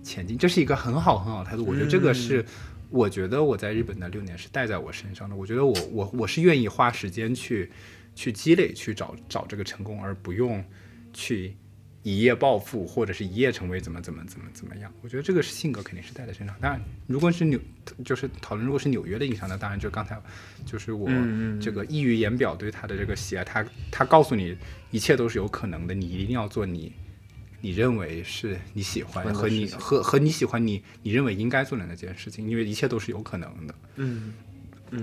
[0.08, 1.66] 前进，这是一个很好很好的态度。
[1.66, 2.46] 我觉得这个是，
[2.90, 5.36] 我觉得我在日本的六年是带在我身上的。
[5.36, 7.70] 我觉得我我我是愿意花时间去
[8.16, 10.64] 去积累，去找找这个成功，而不用
[11.12, 11.56] 去。
[12.04, 14.90] 一夜暴富，或者是一夜成为怎么怎么怎么怎么样？
[15.02, 16.56] 我觉得这个是性格肯定是带在身上。
[16.62, 17.60] 当然，如果是纽，
[18.06, 20.18] 就是讨论如果是纽约的影响，那当然就刚才
[20.66, 21.10] 就是我
[21.60, 24.56] 这个溢于言表对他的这个喜爱，他他告诉你
[24.90, 26.94] 一切都是有可能的，你一定要做你
[27.62, 33.76] 你认为是你喜欢和你和和你喜欢你你认为应该做的那件事情，因为一切都是有可能的。
[33.96, 34.34] 嗯，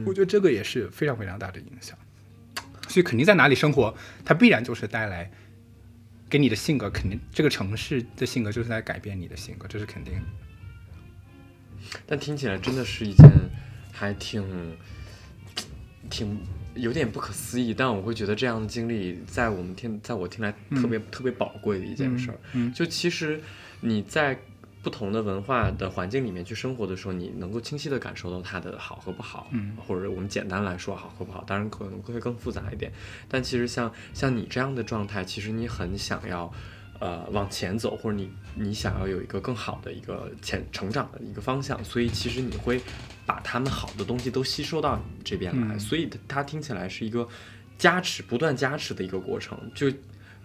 [0.07, 1.99] 我觉得这个也是非常非常大的影响。
[2.89, 3.95] 所以肯定在哪里生活，
[4.25, 5.31] 它必然就是带来。
[6.27, 10.23] 给你的性格肯定，这个城市的性格就是在改变你的性格，这是肯定的。
[12.07, 13.31] 但听起来真的是一件
[13.93, 14.43] 还挺
[16.11, 16.37] 挺
[16.75, 22.39] 有点不可思议，但我会觉得这样的经历在我们听，在我听来特别、嗯、特别宝贵的一件事儿。
[22.53, 23.41] 嗯，就其实
[23.81, 24.39] 你在
[24.83, 32.93] 不同的文化的环境里面去生活的时候，你能够清晰的感受到它的好和不好，嗯，或者我们简单来说好和不好，当然可能会更复杂一点。
[33.29, 36.53] 但其实像像你这样的状态，其实你很想要。
[37.01, 42.80] 呃，往前走，或者你你想要有一个更好的一个前成长的一个方向，所以其实你会
[43.26, 47.28] 把他们好的东西都吸收到你这边来，嗯、所以它听起来是一个
[47.76, 49.88] 加持、不断加持的一个过程，就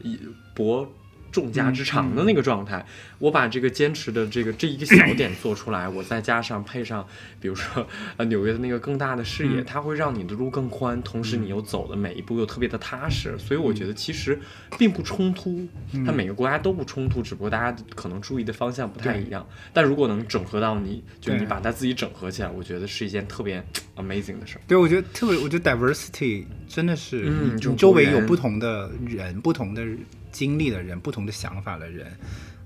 [0.01, 0.19] 以
[0.55, 0.91] 博
[1.31, 2.77] 众家之长的那个状态。
[2.77, 2.85] 嗯、
[3.19, 7.05] 我把这个坚持的这个这一个小 点做出来，我再加上配上，
[7.39, 7.85] 比如说
[8.17, 14.39] 呃纽约的那个更大的视野，嗯、它会让你的路更宽，同时你又走的每一步又特别的踏实，所以我嗯觉得其实
[14.77, 15.67] 并不冲突。
[16.05, 19.47] 它每个国家都不冲突，只不过大家可能注意的方向不太一样。
[19.73, 23.63] 但如果能整合到你，就你把它自己整合起来，我觉得是一件特别
[23.95, 24.61] amazing 的事儿。
[24.67, 29.83] 对，我觉得特别，我觉得 diversity 真的是，嗯，你周围有不同的人、不同的
[30.31, 32.11] 经历的人、不同的想法的人，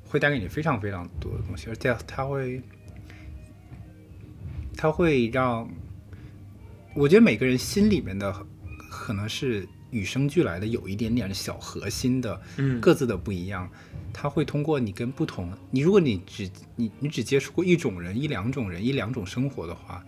[0.04, 2.62] 会带给你非常非常多的东西，而且他会，
[4.76, 5.70] 他会让，
[6.96, 8.34] 我觉得每个人心里面的
[8.90, 9.68] 可能是。
[9.94, 13.70] 与生俱来的有一点点小核心的，嗯，各自的不一样，
[14.12, 20.04] 他会通过你跟不同，你如果你只你你只接触过一种人、一两种人、一两种生活的话，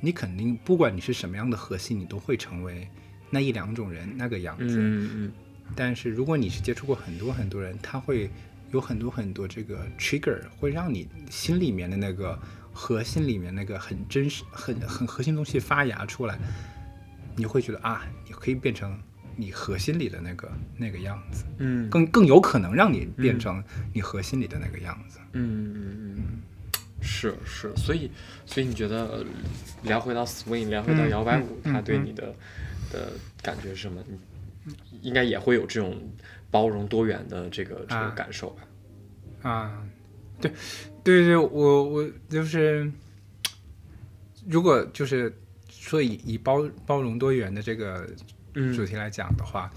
[0.00, 2.88] 你肯定不管你是什么样的核心，你都会成为
[3.30, 4.76] 那一两种人那个样子。
[4.76, 5.32] 嗯嗯。
[5.74, 8.30] 但是如果你是接触过很多很多人，他会
[8.70, 12.38] 有很多很多这个 trigger，会让你心里面的那个
[12.72, 16.38] 核心里面那个很真实、很很核心东西发芽出来。
[17.34, 18.98] 你会觉得啊，你可以变成
[19.36, 23.64] 你核心里的那个那个样子，嗯，更更有可能让你变成
[23.94, 26.22] 你核心里的那个样子，嗯嗯嗯，
[27.00, 28.10] 是是，所以
[28.44, 29.24] 所以你觉得
[29.82, 32.34] 聊回到 swing，聊回到摇摆舞，嗯、它对你的、
[32.90, 33.12] 的
[33.42, 34.02] 感觉是什么？
[34.06, 34.18] 你
[35.02, 36.10] 应该也会有这种
[36.50, 38.62] 包容多元的这个这个感受吧？
[39.50, 39.86] 啊，
[40.40, 40.50] 对
[41.04, 42.90] 对对，我我就是
[44.48, 45.30] 如果就是。
[45.68, 48.08] 说以以包包容多元的这个
[48.72, 49.68] 主题来讲的话，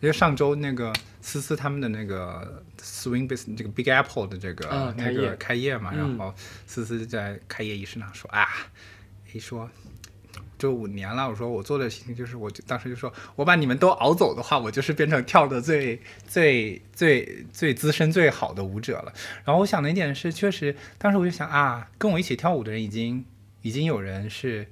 [0.00, 6.34] 因为上周那个思思他们的那个 Swing Business 这个 Big Apple 的这个、啊、那个开业嘛，嗯、然后
[6.66, 8.48] 思思在开业仪式上说啊，
[9.34, 9.70] 一说
[10.62, 19.12] 就五年了，我说我做的事情就是我就当时就说我把你们都熬走的话，我就是变成跳的最最最最资深最好的舞者了。
[19.44, 23.24] 然后我想的一点是，确实当时我就想啊，跟我一起跳舞的人已经
[23.62, 24.66] 已经有人是。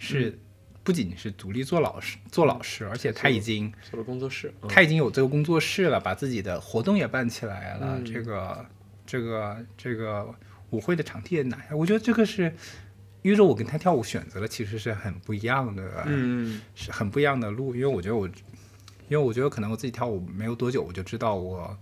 [0.00, 0.38] 是，
[0.84, 8.64] 不仅是独立做老师，做老师，而且他已经做了工作室，他已经有这个工作室了，把自己的活动也办起来了，嗯、这个
[9.04, 10.32] 这个这个
[10.70, 11.74] 舞会的场地也拿下。
[11.74, 12.54] 我觉得这个是，
[13.22, 17.74] 因为我跟他跳舞选择了其实是很不一样的，嗯，是很不一样的路。
[17.74, 18.26] 因为我觉得我，
[19.08, 21.76] 因为我觉得可能我自己跳舞没有多久，我就知道我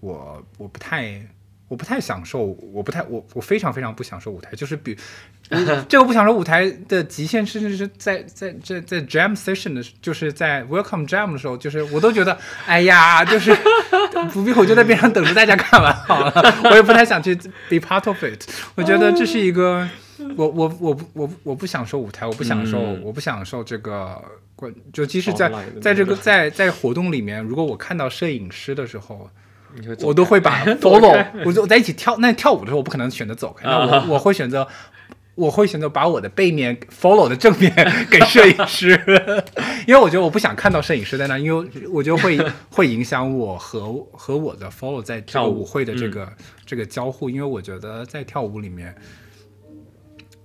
[0.00, 1.20] 我我不太
[1.68, 4.96] 我不太享受，我不太我我非常非常不享受舞台，就是比
[5.88, 12.36] 这个不享受舞台的极限，甚至是在在在在 jam session 的，就是在 welcome jam 的时候，就是我都觉得，
[12.66, 13.56] 哎呀， 就是
[14.32, 17.34] 不必，我就在边上等着大家看完好了，我也不太想去
[17.68, 18.48] be part of it。
[18.74, 19.88] 我觉得这是一个，
[20.36, 24.22] 我我我不我我不享受舞台，我不享受，我不享受这个
[24.54, 25.50] 关，就即使在
[25.80, 29.28] 在这个在在活动里面，如果我看到摄影师的时候。
[30.00, 32.16] 我都会把 follow，我就在一起跳。
[32.16, 33.68] 那跳舞的时候，我不可能选择走开。
[33.68, 34.66] 那我我会选择，
[35.34, 37.70] 我会选择把我的背面 follow 的正面
[38.10, 38.98] 给摄影师，
[39.86, 42.38] 因为我觉得我不想看到摄影师在那，因为我觉得会
[42.70, 46.32] 会影响我和和我的 follow 在跳舞会的这个
[46.64, 47.28] 这个交互。
[47.28, 48.94] 因为我觉得在跳舞里面，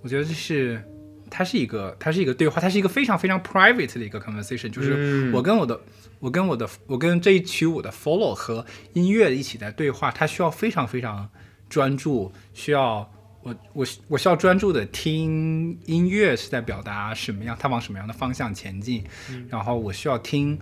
[0.02, 0.82] 我觉得这是
[1.30, 5.80] 它是一个它是一个对话，它是一个非常非常 private 的一个 conversation，就是我跟我的。
[6.22, 11.28] 我跟我的我跟这一曲舞的 follow 和音乐一起在对话，它需要非常非常
[11.68, 13.10] 专注，需要
[13.42, 19.02] 我我我需要专注的听音乐是在表达什么样，它往什么样的方向前进，
[19.48, 20.56] 然后我需要听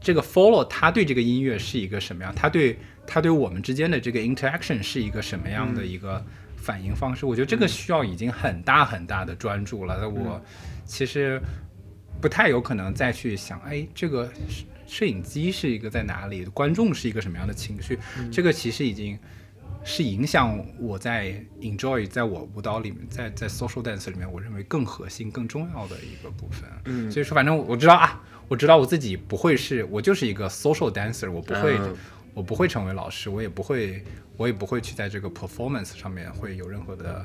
[0.00, 6.24] 这个 follow 他对这个音乐是一个什么样，他对他对我们之间的这个 interaction 是一个什么样的一个
[6.64, 10.40] 反应方式，我觉得这个需要已经很大很大的专注了，我
[10.84, 11.40] 其实
[12.20, 14.32] 不太有可能再去想，哎，这个。
[14.86, 16.44] 摄影机是一个在哪里？
[16.44, 17.98] 观众是一个什么样的情绪？
[18.30, 19.18] 这个其实已经
[19.82, 26.68] 是影响我在 enjoy 在我舞蹈里面，在在 social dance 里面，我认为更核心、更重要的一个部分。
[26.84, 31.80] 嗯，所以说，反正我知道啊，我知道我自己不会是，我就是一个 social dancer，我不会，
[32.34, 34.04] 我不会成为老师，我也不会，
[34.36, 37.24] 我也不会去在这个 performance 上面会有任何的。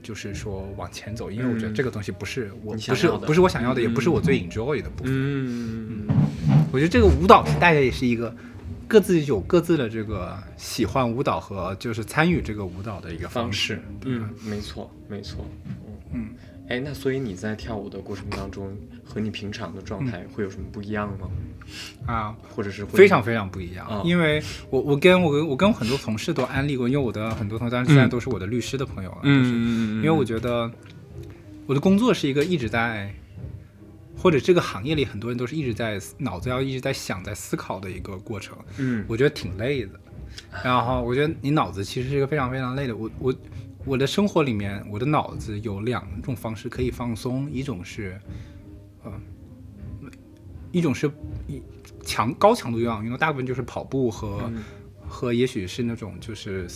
[0.00, 5.12] 就是说往前走，因为我觉得这个东西不是我不是不是我想要的，也不是我最 enjoy 的部分。
[5.12, 6.06] 嗯，
[6.72, 8.34] 我觉得这个舞蹈大家也是一个
[8.86, 13.82] 各自有各自的这个喜欢舞蹈和就是参与这个舞蹈的一个方式。
[14.04, 15.44] 嗯，没错，没错。
[16.12, 16.30] 嗯，
[16.68, 21.28] 哎，那所以你在跳舞的过程当中，和你平常的状态会有什么不一样吗？
[22.06, 30.70] 啊，或者是非常非常不一样，因为我我跟我我跟很多同事都安利过，因为我的很多同事当然现在都是我的律师的朋友了，就是因为我觉得
[31.66, 33.14] 我的工作是一个一直在，
[34.16, 39.92] 或者这个行业里很多人都是一直在脑子要一直在想在思考的一个过程，嗯，我觉得挺累的，
[40.62, 43.34] 然后我觉得你脑子其实是一个非常非常累的，我我
[43.88, 48.20] 我的生活里面我的脑子有两种方式可以放松，一种是，
[49.04, 49.12] 嗯。
[50.70, 51.10] 一种是
[51.46, 51.62] 一
[52.02, 54.52] 强高强度有氧运动，大部分就是跑步和
[55.08, 56.68] 和也许是那种就是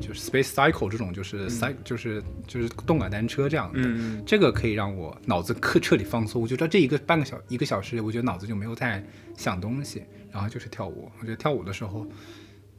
[0.00, 6.42] 就是 space cycle 这种就是 cy 就是就是动感单车这样的，这个可以让我脑子彻彻底放松。
[6.42, 9.00] 我觉得这一个半个小一个小时，我觉得脑子就没有在
[9.36, 10.02] 想东西。
[10.32, 12.04] 然后就是跳舞，我觉得跳舞的时候，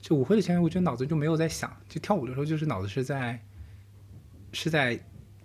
[0.01, 3.41] 就舞会的前，我觉得脑子就没有在想，就跳舞的时候就是脑子是在
[4.51, 4.99] 是在。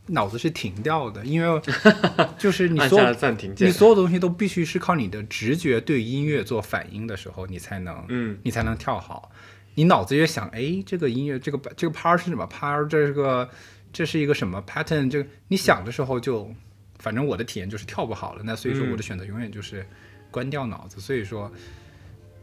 [0.08, 1.60] 脑子是停掉的，因为
[2.38, 3.12] 就是你所有
[3.58, 9.32] 你所有东西都必须是靠你的直觉对音乐做反应的时候，你才能嗯，你才能跳好。
[9.74, 12.86] 你脑子越想，哎，这个音乐这个这个 part 是什么 part？
[12.86, 13.50] 这个
[13.92, 15.10] 这是一个什么 pattern？
[15.10, 16.54] 这个你想的时候就，
[17.00, 18.42] 反正我的体验就是跳不好了。
[18.44, 19.84] 那所以说我的选择永远就是
[20.30, 21.00] 关掉脑子。
[21.00, 21.50] 所以说，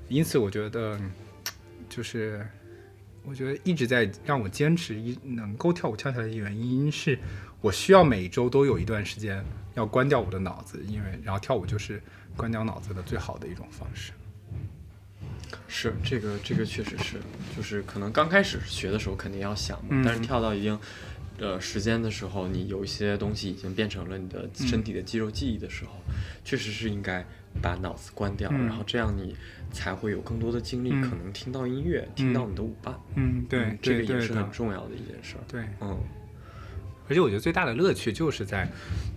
[0.10, 1.00] 因此我觉得
[1.88, 2.46] 就是
[3.26, 7.18] 我觉得一直在让我坚持一能够跳舞跳下来的原因是。
[7.62, 9.42] 我需要每周都有一段时间
[9.74, 12.04] 要关掉我的脑子，因为然后跳舞就是
[12.36, 14.12] 关掉脑子的最好的一种方式。
[15.70, 17.22] 是这个，这个确实是，
[17.56, 20.78] 就是可能刚开始学的时候肯定要想，但是跳到一定
[21.38, 26.02] 呃时间的时候，你有一些东西已经变成了你的身体的肌肉记忆的时候，
[26.44, 27.26] 确实是应该
[27.62, 29.36] 把脑子关掉，然后这样你
[29.72, 32.94] 才会有更多的精力，可能听到音乐，听到你的舞伴。
[33.16, 35.36] 嗯，对，这个也是很重要的一件事。
[35.48, 35.98] 对，嗯。
[37.10, 38.66] 而且我觉得最大的乐趣就是在，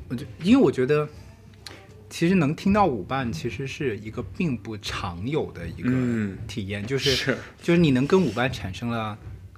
[0.08, 1.08] 我就因为我觉得，
[2.10, 5.90] 其实能听到舞伴其实是一个并不常有的一个
[6.48, 9.16] 体验，就是就是你能跟舞伴产生了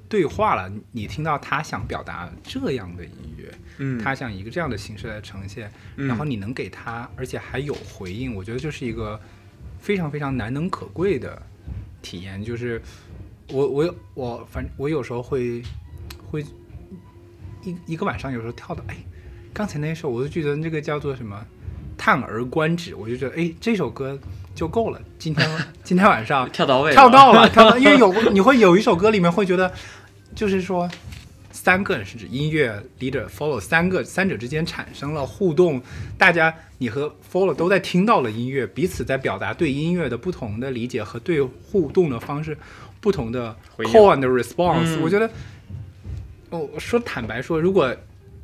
[0.08, 9.20] 对话了，你听到他想表达这样的音乐，嗯，他想一个这样的形式来呈现，然后你能给他，而且还有回应，我觉得就是一个
[9.78, 11.40] 非常非常难能可贵的
[12.02, 12.42] 体验。
[12.42, 12.80] 就是
[13.52, 15.62] 我我我反正我有时候会
[16.26, 16.44] 会。
[17.64, 18.96] 一一个晚上，有时候跳到，哎，
[19.52, 21.44] 刚才那首，我就觉得那个叫做什么
[21.98, 24.16] “叹而观止”，我就觉得，哎，这首歌
[24.58, 25.00] 就够了。
[25.20, 25.48] 今天
[25.84, 29.72] 今天晚上 跳到位，跳到了，跳到，因为有你会有一首歌里面会觉得，
[30.34, 30.90] 就是说
[31.52, 35.80] 三个人是指音乐 leader follow 三个三者之间产生了互动，
[36.18, 42.58] 大家你和 follow 都在听到了音乐，彼此在表达对音乐的不同的理解和对互动的方式。
[43.00, 45.30] 不同的 call and response，、嗯我觉得，
[46.50, 47.94] 我我说坦白说，如果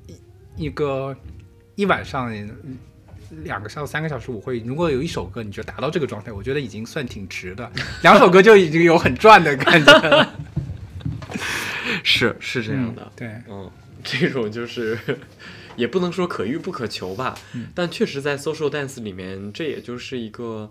[0.06, 1.14] 一一个
[1.74, 2.78] 一晚上嗯
[3.42, 7.70] 两个到三个小时舞会，如果有一首歌你就达到这个状态，我觉得已经算挺值的。
[8.02, 10.34] 两首歌就已经有很赚的感觉了。
[12.02, 13.70] 是是这样的，对，嗯，
[14.02, 14.98] 这种就是
[15.76, 20.70] 也不能说可遇不可求吧，嗯但确实在 social dance 里面，这也就是一个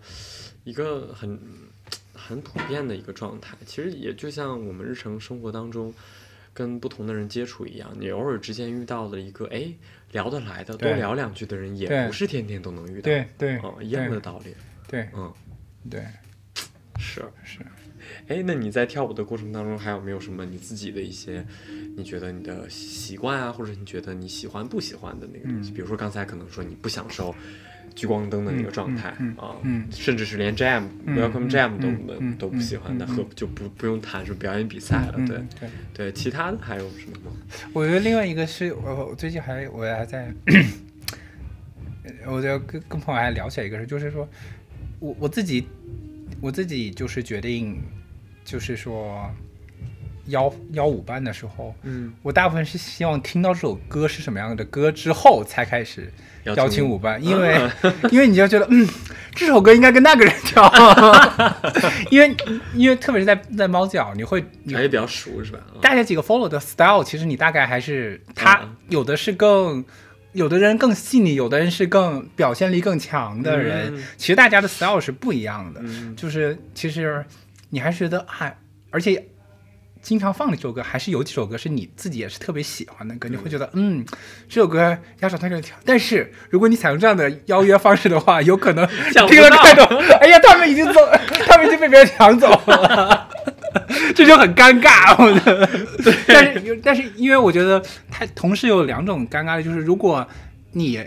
[0.63, 1.39] 一个很
[2.13, 3.55] 很普遍的一个状态。
[3.65, 5.93] 其实也就像我们日常生活当中
[6.53, 9.73] 跟不同的人接触一样，你偶尔之间遇到了一个哎
[10.13, 14.55] 聊得来的，多聊两句的人，也不是天天都能遇到，对对嗯，一样的道理，
[14.87, 15.33] 对嗯，
[15.89, 16.01] 对
[16.97, 17.21] 是。
[17.43, 17.59] 是。
[18.27, 21.45] 哎，那你在跳舞的过程当中，还有没有什么你自己的一些，
[21.95, 25.71] 你觉得你的习惯啊，或者你觉得你喜欢不喜欢的那个东西？
[25.71, 27.33] 比如说刚才可能说你不享受
[27.95, 35.69] 聚光灯的那个状态、啊，嗯甚至是连 jam、嗯 welcome 嗯 jam 都、不喜欢的，和就不不用谈什么表演比赛了，嗯对对。
[35.93, 37.31] 对，其他的还有什么吗？
[37.73, 40.33] 我觉得另外一个是我我最近还我还在，
[42.25, 44.27] 我就跟跟朋友还聊起来一个事，就是说
[44.99, 45.67] 我我自己
[46.41, 47.81] 我自己就是决定，
[48.43, 49.29] 就是说
[50.27, 56.11] 邀邀舞伴的时候，嗯，我大部分是希望听到这首歌是什么样的歌之后才开始
[56.43, 57.59] 邀邀请舞伴，因为
[58.11, 58.87] 因为你就觉得嗯，
[59.33, 60.71] 这首歌应该跟那个人跳，
[62.11, 62.35] 因为
[62.73, 65.59] 因为特别是在在猫脚，你会你还也比较熟是吧？
[65.73, 68.75] 啊大家几个 follow 的 style，其实你大概还是他嗯。
[68.89, 69.83] 有的是更，
[70.33, 73.95] 有的人更细腻，有的人是更表现力更强的人。
[73.95, 74.03] 嗯。
[74.17, 76.15] 其实大家的 style 是不一样的，嗯。
[76.15, 77.23] 就是其实
[77.69, 78.53] 你还是觉得啊，
[78.91, 79.25] 而且
[80.03, 84.05] 经常放的这首歌，还是有几首歌是你自己也是特别喜欢的歌，你会觉得嗯，
[84.49, 85.75] 这首歌要找那个人跳。
[85.85, 90.99] 但是如果你采用这样的邀约方式的话，有可能听了开头，哎呀，他们已经走，
[91.47, 93.29] 他们已经被别人抢走了。
[94.13, 95.67] 这就很尴尬，我觉得。
[96.27, 97.81] 但是，但是，因为我觉得
[98.11, 100.27] 他同时有两种尴尬的，就是如果
[100.73, 101.01] 你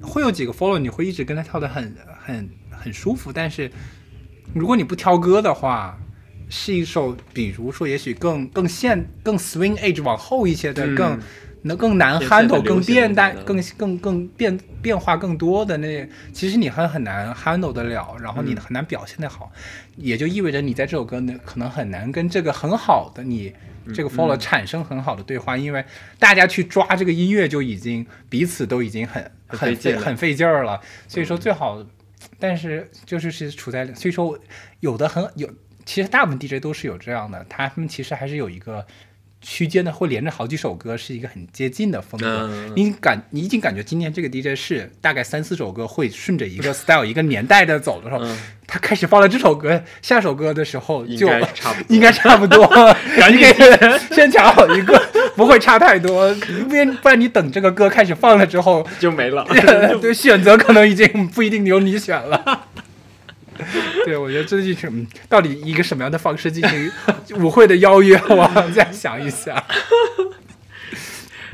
[0.00, 1.94] 会有几个 follow，你会一直跟他跳的很
[2.24, 3.70] 很很舒服，但是
[4.54, 5.98] 如果你不挑歌的话，
[6.54, 10.94] 是一首比如说也许更更现更 swing age 往后一些的，嗯。
[10.94, 11.20] 更
[11.64, 18.56] 能更难 handle 更变态一点的更更更变变化更多的那，其实你很很难 handle 得了，然后你嗯。
[18.56, 19.50] 很难表现得好，
[19.96, 23.54] 也就意味着你在这首歌呢可能很难跟这个很好的你
[23.94, 25.84] 这个 follow 产生很好的对话，因为
[26.18, 31.80] 大家去抓这个音乐就已经彼此都已经很很费很费劲儿了，所以说最好，
[32.40, 34.36] 但是就是是处在，所以说
[34.80, 35.48] 有的很有，
[35.84, 38.86] 其实大部分 DJ 都是有这样的，他们其实还是有一个
[39.40, 42.48] 区间的，会连着好几首歌，是一个很接近的风格。
[42.50, 52.66] 嗯你感你已经感觉今天这个 DJ 是大概三四首歌会顺着一个 style 一个年代的走的时候，嗯 他开始放了这首歌，下首歌的时候就应就该差不多应该差不多，
[53.18, 53.44] 赶紧
[54.14, 54.98] 先抢好一个，
[55.36, 56.32] 不会差太多，
[56.68, 59.44] 不然不然你等这个歌开始放了之后，就没了。
[60.00, 62.68] 对选择可能已经不一定由你选了。
[64.04, 66.90] 对，我觉得这就是嗯，到底一个什么样的方式进行
[67.40, 69.62] 舞会的邀约，我再想一想。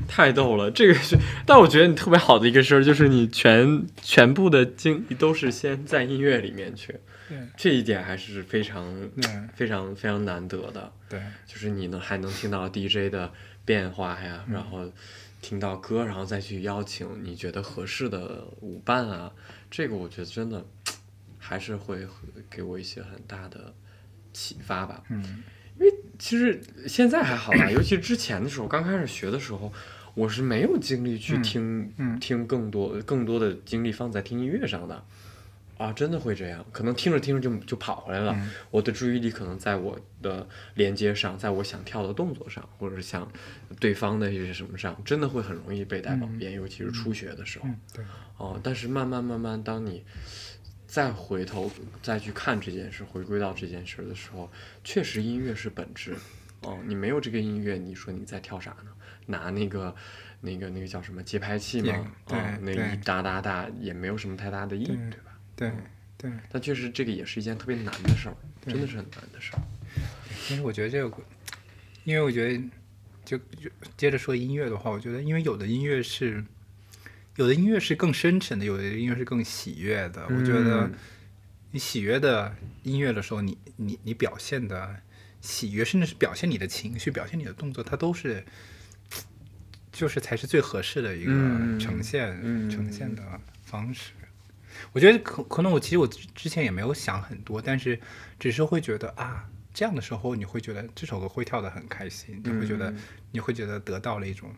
[0.09, 6.97] 太逗了，这个是，但我觉得你特别好的一个事儿就是你全全部的精力都是先在音乐里面去，
[7.29, 7.39] 对。
[7.57, 8.85] 这一点还是非常
[9.55, 11.21] 非常非常难得的，对。
[11.47, 13.31] 就是你能还能听到 DJ 的
[13.65, 14.91] 变化呀，然后
[15.41, 19.31] 听到歌，然后再去邀请你觉得合适的舞伴啊，
[19.71, 20.65] 这个我觉得真的
[21.49, 22.07] 还是会
[22.51, 23.73] 给我一些很大的
[24.35, 25.03] 启发吧。
[25.09, 25.43] 嗯
[25.81, 29.73] 因为其实现在还好吧，尤其之前的时候，刚开始学的时候，
[30.15, 35.03] 我是没有精力去嗯听、嗯听更多更多的精力放在听音乐上的。
[35.79, 38.33] 啊，真的会这样，可能听着听着就就跑回来了。
[38.37, 40.45] 嗯我的注意力可能在我的
[40.75, 43.31] 连接上，在我想跳的动作上，或者是想
[43.79, 47.67] 对方的一些什么上，真的会很容易被带跑偏，尤其是初学的时候。
[47.69, 48.05] 嗯，对，
[48.39, 50.05] 哦，但是慢慢慢慢，当你
[50.89, 51.71] 再回头
[52.03, 54.51] 再去看这件事，回归到这件事的时候，
[54.83, 56.17] 确实音乐是本质。
[56.63, 58.91] 哦，你没有这个音乐，你说你在跳啥呢？
[59.27, 59.95] 拿那个、
[60.41, 62.11] 那个、那个叫什么节拍器也吗？
[62.27, 65.39] 对啊，那对一哒哒哒也没有什么太大的意义，对对吧？
[65.55, 65.73] 对
[66.17, 66.33] 对。
[66.51, 68.37] 但确实这个也是一件特别难的事儿，
[68.67, 69.63] 真的是很难的事儿。
[70.47, 71.17] 其实我觉得这个，
[72.05, 72.65] 因为我觉得
[73.25, 76.43] 就就接着说音乐的话，我觉得因为有的音乐是，
[77.39, 80.25] 有的音乐是更深沉的，有的音乐是更喜悦的。
[80.29, 80.93] 我觉得嗯
[81.71, 84.97] 你喜悦的音乐的时候，你你你表现的
[85.41, 88.45] 喜悦，甚至是表现你的情绪、表现你的动作，它都是。
[89.91, 93.23] 就是才是最合适的一个嗯呈现、嗯呈现的
[93.65, 94.13] 方式。
[94.93, 97.99] 我觉得可可能我其实我之之前也没有想很多，但是
[98.39, 102.99] 只是会觉得啊，这样的时候，你会觉得这首歌会跳得很开心，你会觉得、嗯
[103.33, 104.55] 你会觉得得到了一种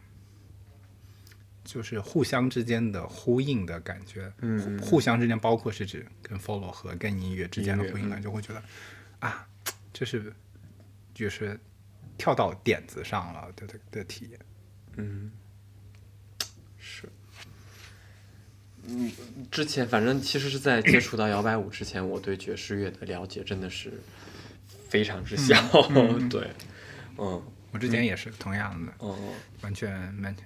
[1.65, 4.33] 就是互相之间的呼应的感觉。
[4.41, 8.63] 嗯互互相之间包括是指跟 follow 和跟音乐之间的呼应感，就会觉得
[9.21, 9.47] 啊，
[9.93, 10.33] 这是
[11.15, 11.59] 就是
[12.19, 14.41] 跳到点子上了的的的体验。
[14.97, 15.31] 嗯，
[16.79, 17.09] 是。
[18.87, 19.13] 嗯，
[19.51, 23.93] 之前反正其实是在接触到摇摆舞之前，我对爵士乐的了解真的是
[24.89, 25.55] 非常之小。
[26.31, 26.51] 对，
[27.19, 27.43] 嗯
[27.73, 29.17] 我之前也是同样的，嗯
[29.61, 29.93] 完全
[30.23, 30.45] 完全。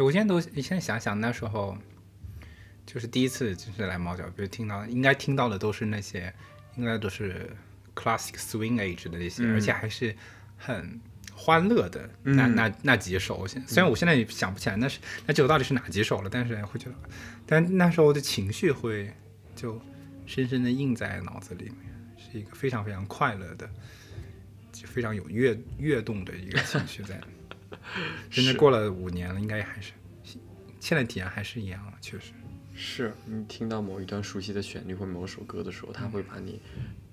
[0.00, 1.76] 对我现在都现在想想那时候，
[2.86, 6.32] 就是第一次就是来猫脚，比如听到应该听到的都是那些，
[6.76, 7.54] 应该都是
[7.94, 10.16] classic swing age 的那些，嗯而且还是
[10.56, 10.98] 很
[11.34, 13.46] 欢乐的那、嗯那那几首。
[13.46, 16.94] 现虽然我现在也想不起来那是那几首到底是哪几首了，但是会觉得，
[17.44, 19.12] 但那时候的情绪会
[19.54, 19.78] 就
[20.24, 21.76] 深深的印在脑子里面，
[22.16, 23.68] 是一个非常非常快乐的。
[24.72, 27.20] 就非常有跃跃动的一个情绪在。
[28.30, 29.92] 真的是过了五年了，应该还是
[30.80, 32.32] 现在体验还是一样，确实。
[32.74, 36.60] 是你听到某一段熟悉的旋律或某首歌的时候，它会把你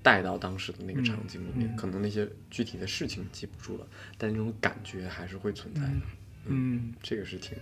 [0.02, 1.68] 带到当时的那个场景里面。
[1.70, 3.86] 嗯可能那些具体的事情记不住了，
[4.18, 5.92] 但那种感觉还是会存在的。
[6.46, 7.58] 嗯，这个是挺，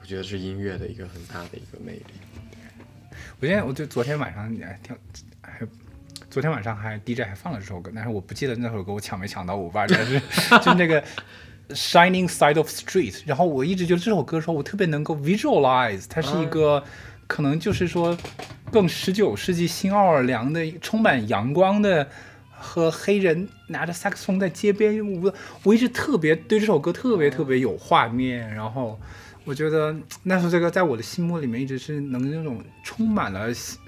[0.00, 2.04] 我觉得是音乐的一个很大的一个魅力。
[3.40, 4.96] 我现在我就昨天晚上还听，
[5.40, 5.66] 还
[6.28, 10.20] 昨天晚上还 DJ 还放了这首歌，但是我不记得那首歌我抢没抢到舞伴，但是
[10.62, 11.02] 就那个
[11.74, 16.82] Shining Side of Street，然后我一直觉得这首歌的时候，我特别能够 visualize，它是一个、
[17.26, 18.16] 可能就是说
[18.70, 22.08] 更十九世纪新奥尔良的充满阳光的。
[22.62, 25.02] 和黑人拿着萨克斯风在街边
[25.62, 29.00] 我一直特别对这首歌特别特别有画面，然后
[29.46, 33.78] 我觉得那首这个在我的心目里面一直是能那种充满了喜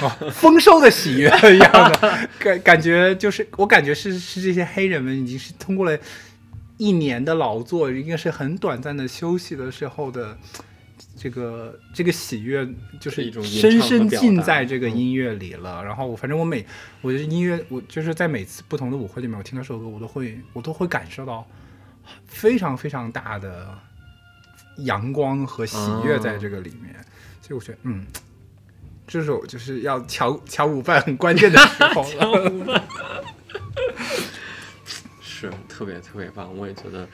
[0.00, 5.98] 哦丰收的喜悦一样的 感感觉，就是我感觉是是这些黑人们已经是通过了
[6.78, 10.38] 一年的劳作，应该是很短暂的休息的时候的。
[11.20, 12.66] 这个这个喜悦
[13.00, 15.82] 就是一种深深浸在这个嗯音乐里了。
[15.84, 16.64] 然后我反正我每
[17.00, 21.44] 我觉得音乐，我就是在每次不同的舞会里面，我听到这首歌，我都会我都会感受到
[22.26, 23.76] 非常非常大的
[24.76, 26.94] 阳光和喜悦在这个里面。
[27.42, 28.06] 所以我觉得，嗯，
[29.04, 32.84] 这首就是要抢抢舞伴很关键的时候了。
[35.38, 37.08] 是特别特别棒，我也觉得，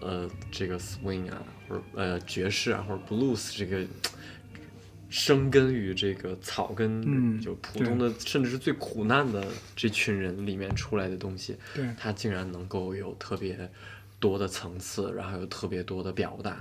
[0.00, 3.86] 呃，这个 swing 啊，或者呃爵士啊，或者 blues 这个
[5.08, 9.46] 生根于这个草根，嗯就普通的，甚至是最苦难的
[9.76, 11.88] 这群人里面出来的东西，对。
[11.96, 13.70] 它竟然能够有特别
[14.18, 16.56] 多的层次，然后有特别多的表达，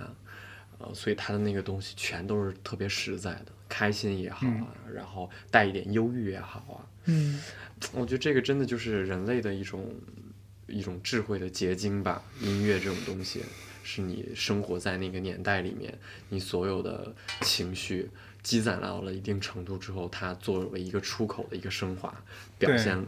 [0.77, 7.39] 呃，所以他的那个东西全都是特别实在的，开心也好啊，然后带一点忧郁也好啊，嗯，
[7.93, 9.93] 我觉得这个真的就是人类的一种
[10.69, 12.23] 一种智慧的结晶吧。
[12.41, 13.41] 音乐这种东西，
[13.83, 15.97] 是你生活在那个年代里面，
[16.29, 18.09] 你所有的情绪
[18.41, 22.23] 积攒到了一定程度之后，它作为一个出口的一个升华
[22.57, 23.05] 表现，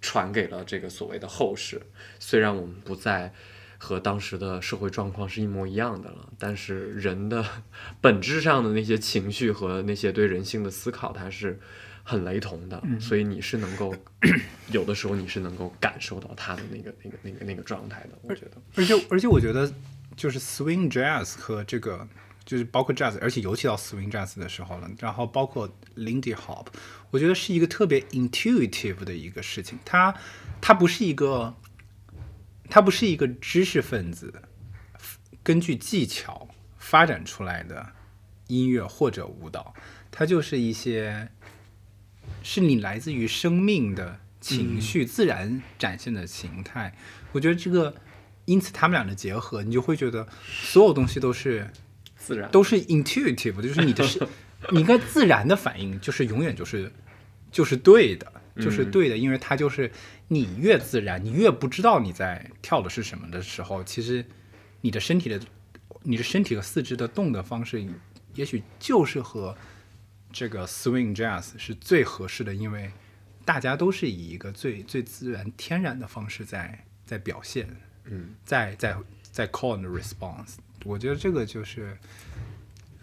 [0.00, 1.80] 传给了这个所谓的后世。
[2.18, 3.32] 虽然我们不再
[3.78, 7.44] 和当时的社会状况是一模一样的了，但是人的
[8.00, 11.58] 本质上的那些情绪和那些对人性的思考，它是
[12.06, 13.94] 很雷同的，所以你是能够
[14.70, 19.72] 有的时候你是能够感受到他的那个那个那个那个状态的，我觉得，而且而且我觉得
[20.14, 22.06] 就是 swing jazz 和这个
[22.44, 26.66] 就是包括 jazz，而且尤其到 swing jazz 的时候了，然后包括 Lindy Hop，
[27.10, 29.78] 我觉得是一个特别 intuitive 的一个事情。
[29.82, 30.14] 它
[30.60, 31.54] 它不是一个，
[32.68, 34.42] 它不是一个知识分子
[35.42, 36.46] 根据技巧
[36.76, 37.92] 发展出来的
[38.48, 39.72] 音乐或者舞蹈，
[40.10, 41.30] 它就是一些
[42.42, 46.94] 是你来自于生命的情绪、自然展现的形态。
[47.32, 47.94] 我觉得这个，
[48.44, 51.70] 因此他们俩的结合，你就会觉得所有东西都是
[52.16, 54.26] 自然都是 intuitive 的，就是你的是
[54.70, 56.92] 你一个自然的反应，就是永远就是
[57.50, 59.90] 就是对的，就是对的，因为它就是
[60.28, 64.24] 你越自然，你越不知道你在跳的是什么的时候，其实
[64.80, 65.40] 你的身体的
[66.02, 67.84] 你的身体和四肢的动的方式，
[68.34, 69.56] 也许就是和
[70.34, 72.90] 这个 swing jazz 是最合适的，因为
[73.44, 77.68] 大家都是以一个最最自然、天然的方式在在表现，
[78.06, 78.96] 嗯，在在
[79.30, 80.56] 在 call and response。
[80.84, 81.96] 我觉得这个就是，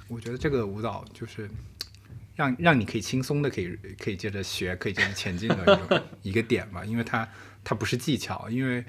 [0.09, 1.49] 我觉得这个舞蹈就是
[2.35, 7.27] 让让你可以轻松的可以可以接着学，可以接着前进的一个 一个点吧，因为它
[7.63, 8.83] 它不是技巧，因为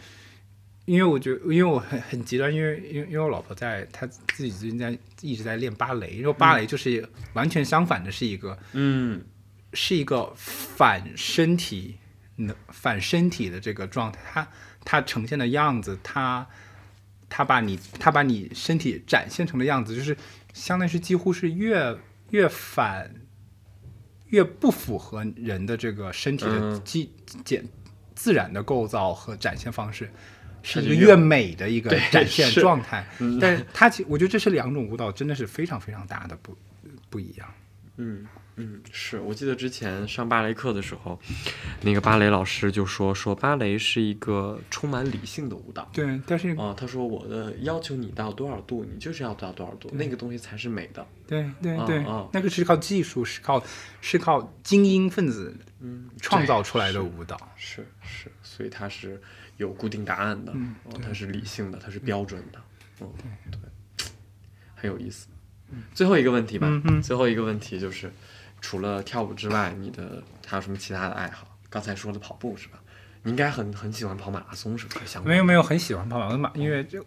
[0.84, 9.24] 因为我觉得，因为我很很极端，因为因为因为我老婆在，她自己最近在一直在练芭蕾，然后芭蕾就是完全相反的，是一个嗯
[9.72, 11.98] 是一个反身体
[12.36, 14.48] 能反身体的这个状态，它
[14.84, 16.46] 它呈现的样子，它
[17.28, 20.16] 它把你它把你身体展现成的样子，就是
[20.52, 21.96] 相当于是几乎是越
[22.30, 23.14] 越反
[24.26, 27.12] 越不符合人的这个身体的嗯基
[27.44, 27.64] 简
[28.16, 30.10] 自然的构造和展现方式。
[30.62, 33.06] 是一个越美的一个展现状态，
[33.40, 36.56] 但是它其我觉得这是两种舞蹈，真的是非常非常大的不
[37.10, 37.48] 不一样。
[37.97, 38.26] 嗯
[38.56, 41.18] 嗯，是我记得之前上芭蕾课的时候，
[41.80, 45.89] 那个芭蕾老师就说说芭蕾是一个充满理性的舞蹈。
[45.93, 51.06] 对，但是啊、他说我的要求你到多少度，你就是要到多少度，那个东西才是美的。
[51.26, 53.62] 对对对，那个是靠技术，是靠
[54.01, 57.36] 是靠精英分子嗯，创造出来的舞蹈。
[57.56, 59.20] 是是，所以它是
[59.57, 62.61] 有固定答案的，嗯哦，它是理性的，它是标准的，
[63.01, 63.09] 嗯，
[63.51, 64.07] 对，
[64.74, 65.29] 很有意思。
[65.95, 66.69] 最后一个问题吧，
[67.03, 68.12] 最后一个问题就是，
[68.61, 71.49] 除了跳舞之外，你的还有什么其他的爱好？
[71.70, 72.79] 刚才说的跑步是吧？
[73.23, 75.01] 你应该很很喜欢跑马拉松是吧？
[75.07, 77.03] 相关没有没有，很喜欢跑马马，因为就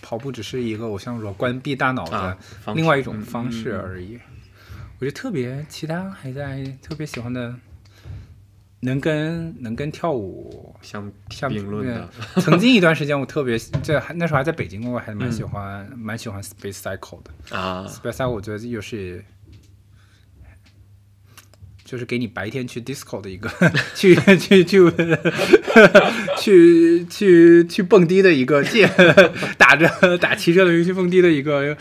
[0.00, 2.36] 跑步只是一个我像说关闭大脑啊
[2.66, 4.18] 的另外一种方式而已。
[4.98, 7.54] 我觉得特别，其他还在特别喜欢的，
[8.84, 12.08] 能跟能跟跳舞相相并论的，
[12.40, 17.56] 曾经一段时间，我特别这还那时候还在北京，我还蛮嗯喜欢、蛮喜欢 Space Cycle 的。
[17.56, 19.24] 啊，Space Cycle 我觉得又是。
[21.92, 23.50] 就是给你白天去 disco 的一个，
[23.94, 24.80] 去去去
[26.40, 28.88] 去去去蹦迪的一个借
[29.58, 31.76] 打着打骑车的人去蹦迪的一个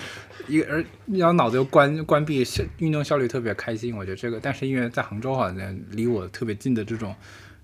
[0.50, 3.96] 一个，而然后脑子又关关闭，效运动效率特别开心。
[3.96, 7.16] 我觉得这个，但是因为在杭州好像离我特别近的这种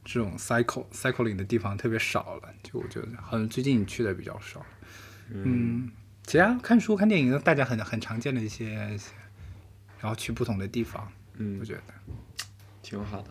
[0.05, 4.65] 这种 cycle cycling 的地方特别少了，就我觉得好像最近去的比较少。
[5.29, 5.89] 嗯，
[6.25, 8.97] 其他看书看电影，大家很很常见的一些，
[9.99, 11.81] 然后去不同的地方，嗯我，觉得。
[12.81, 13.25] 挺好的。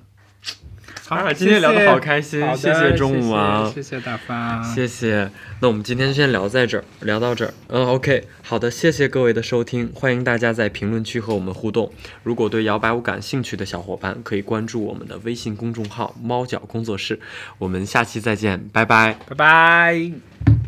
[1.08, 5.30] 好啊今天聊的好开心谢谢中午啊谢谢谢谢大发，谢谢，
[5.60, 7.54] 那我们今天先聊在这儿，聊到这儿。
[7.68, 11.92] 嗯，OK，好的，谢谢各位的收听，欢迎大家在评论区和我们互动。
[12.22, 17.18] 如果对摇摆舞感兴趣的小伙伴，可以关注我们的微信公众号“猫脚工作室”。
[17.58, 19.18] 我们下期再见，拜拜。
[19.28, 20.65] 拜拜。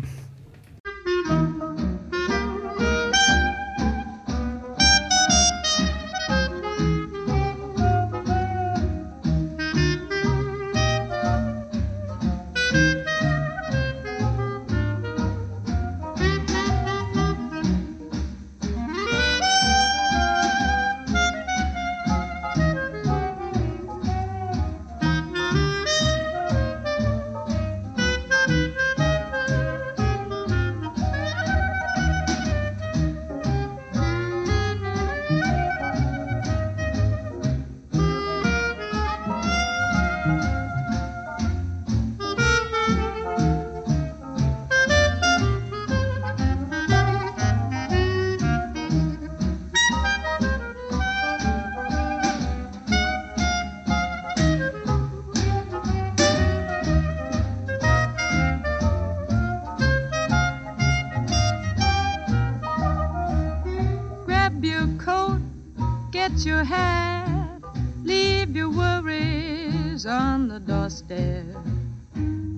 [66.45, 67.61] Your hat,
[68.05, 71.45] leave your worries on the doorstep.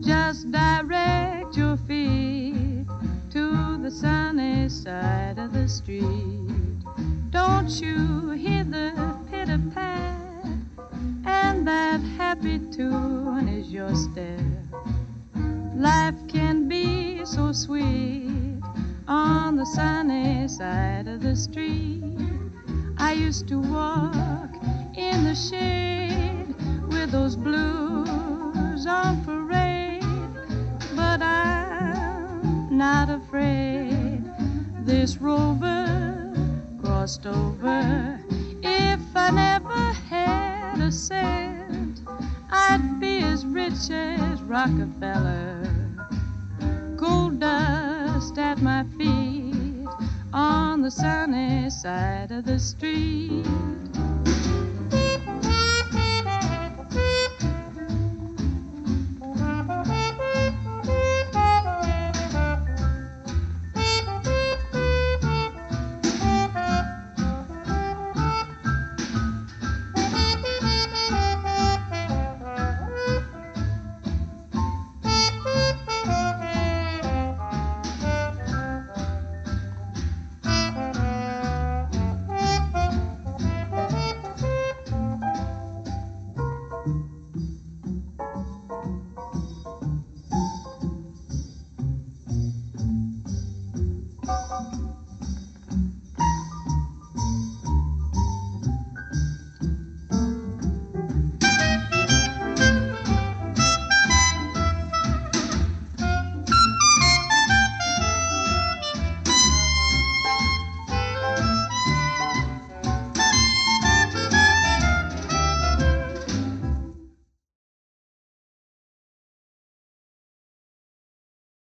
[0.01, 2.87] Just direct your feet
[3.31, 6.05] to the sunny side of the street.
[7.31, 8.93] Don't you hear the
[9.31, 10.45] pitter pat?
[11.25, 14.41] And that happy tune is your step.
[15.75, 18.61] Life can be so sweet
[19.09, 22.40] on the sunny side of the street.
[23.03, 24.55] I used to walk
[24.95, 26.55] in the shade
[26.89, 30.05] with those blues on parade,
[30.95, 34.23] but I'm not afraid.
[34.85, 36.35] This rover
[36.83, 38.21] crossed over.
[38.63, 42.03] If I never had a cent,
[42.51, 45.67] I'd be as rich as Rockefeller
[46.99, 49.30] gold dust at my feet
[50.33, 54.00] on the sunny side of the street.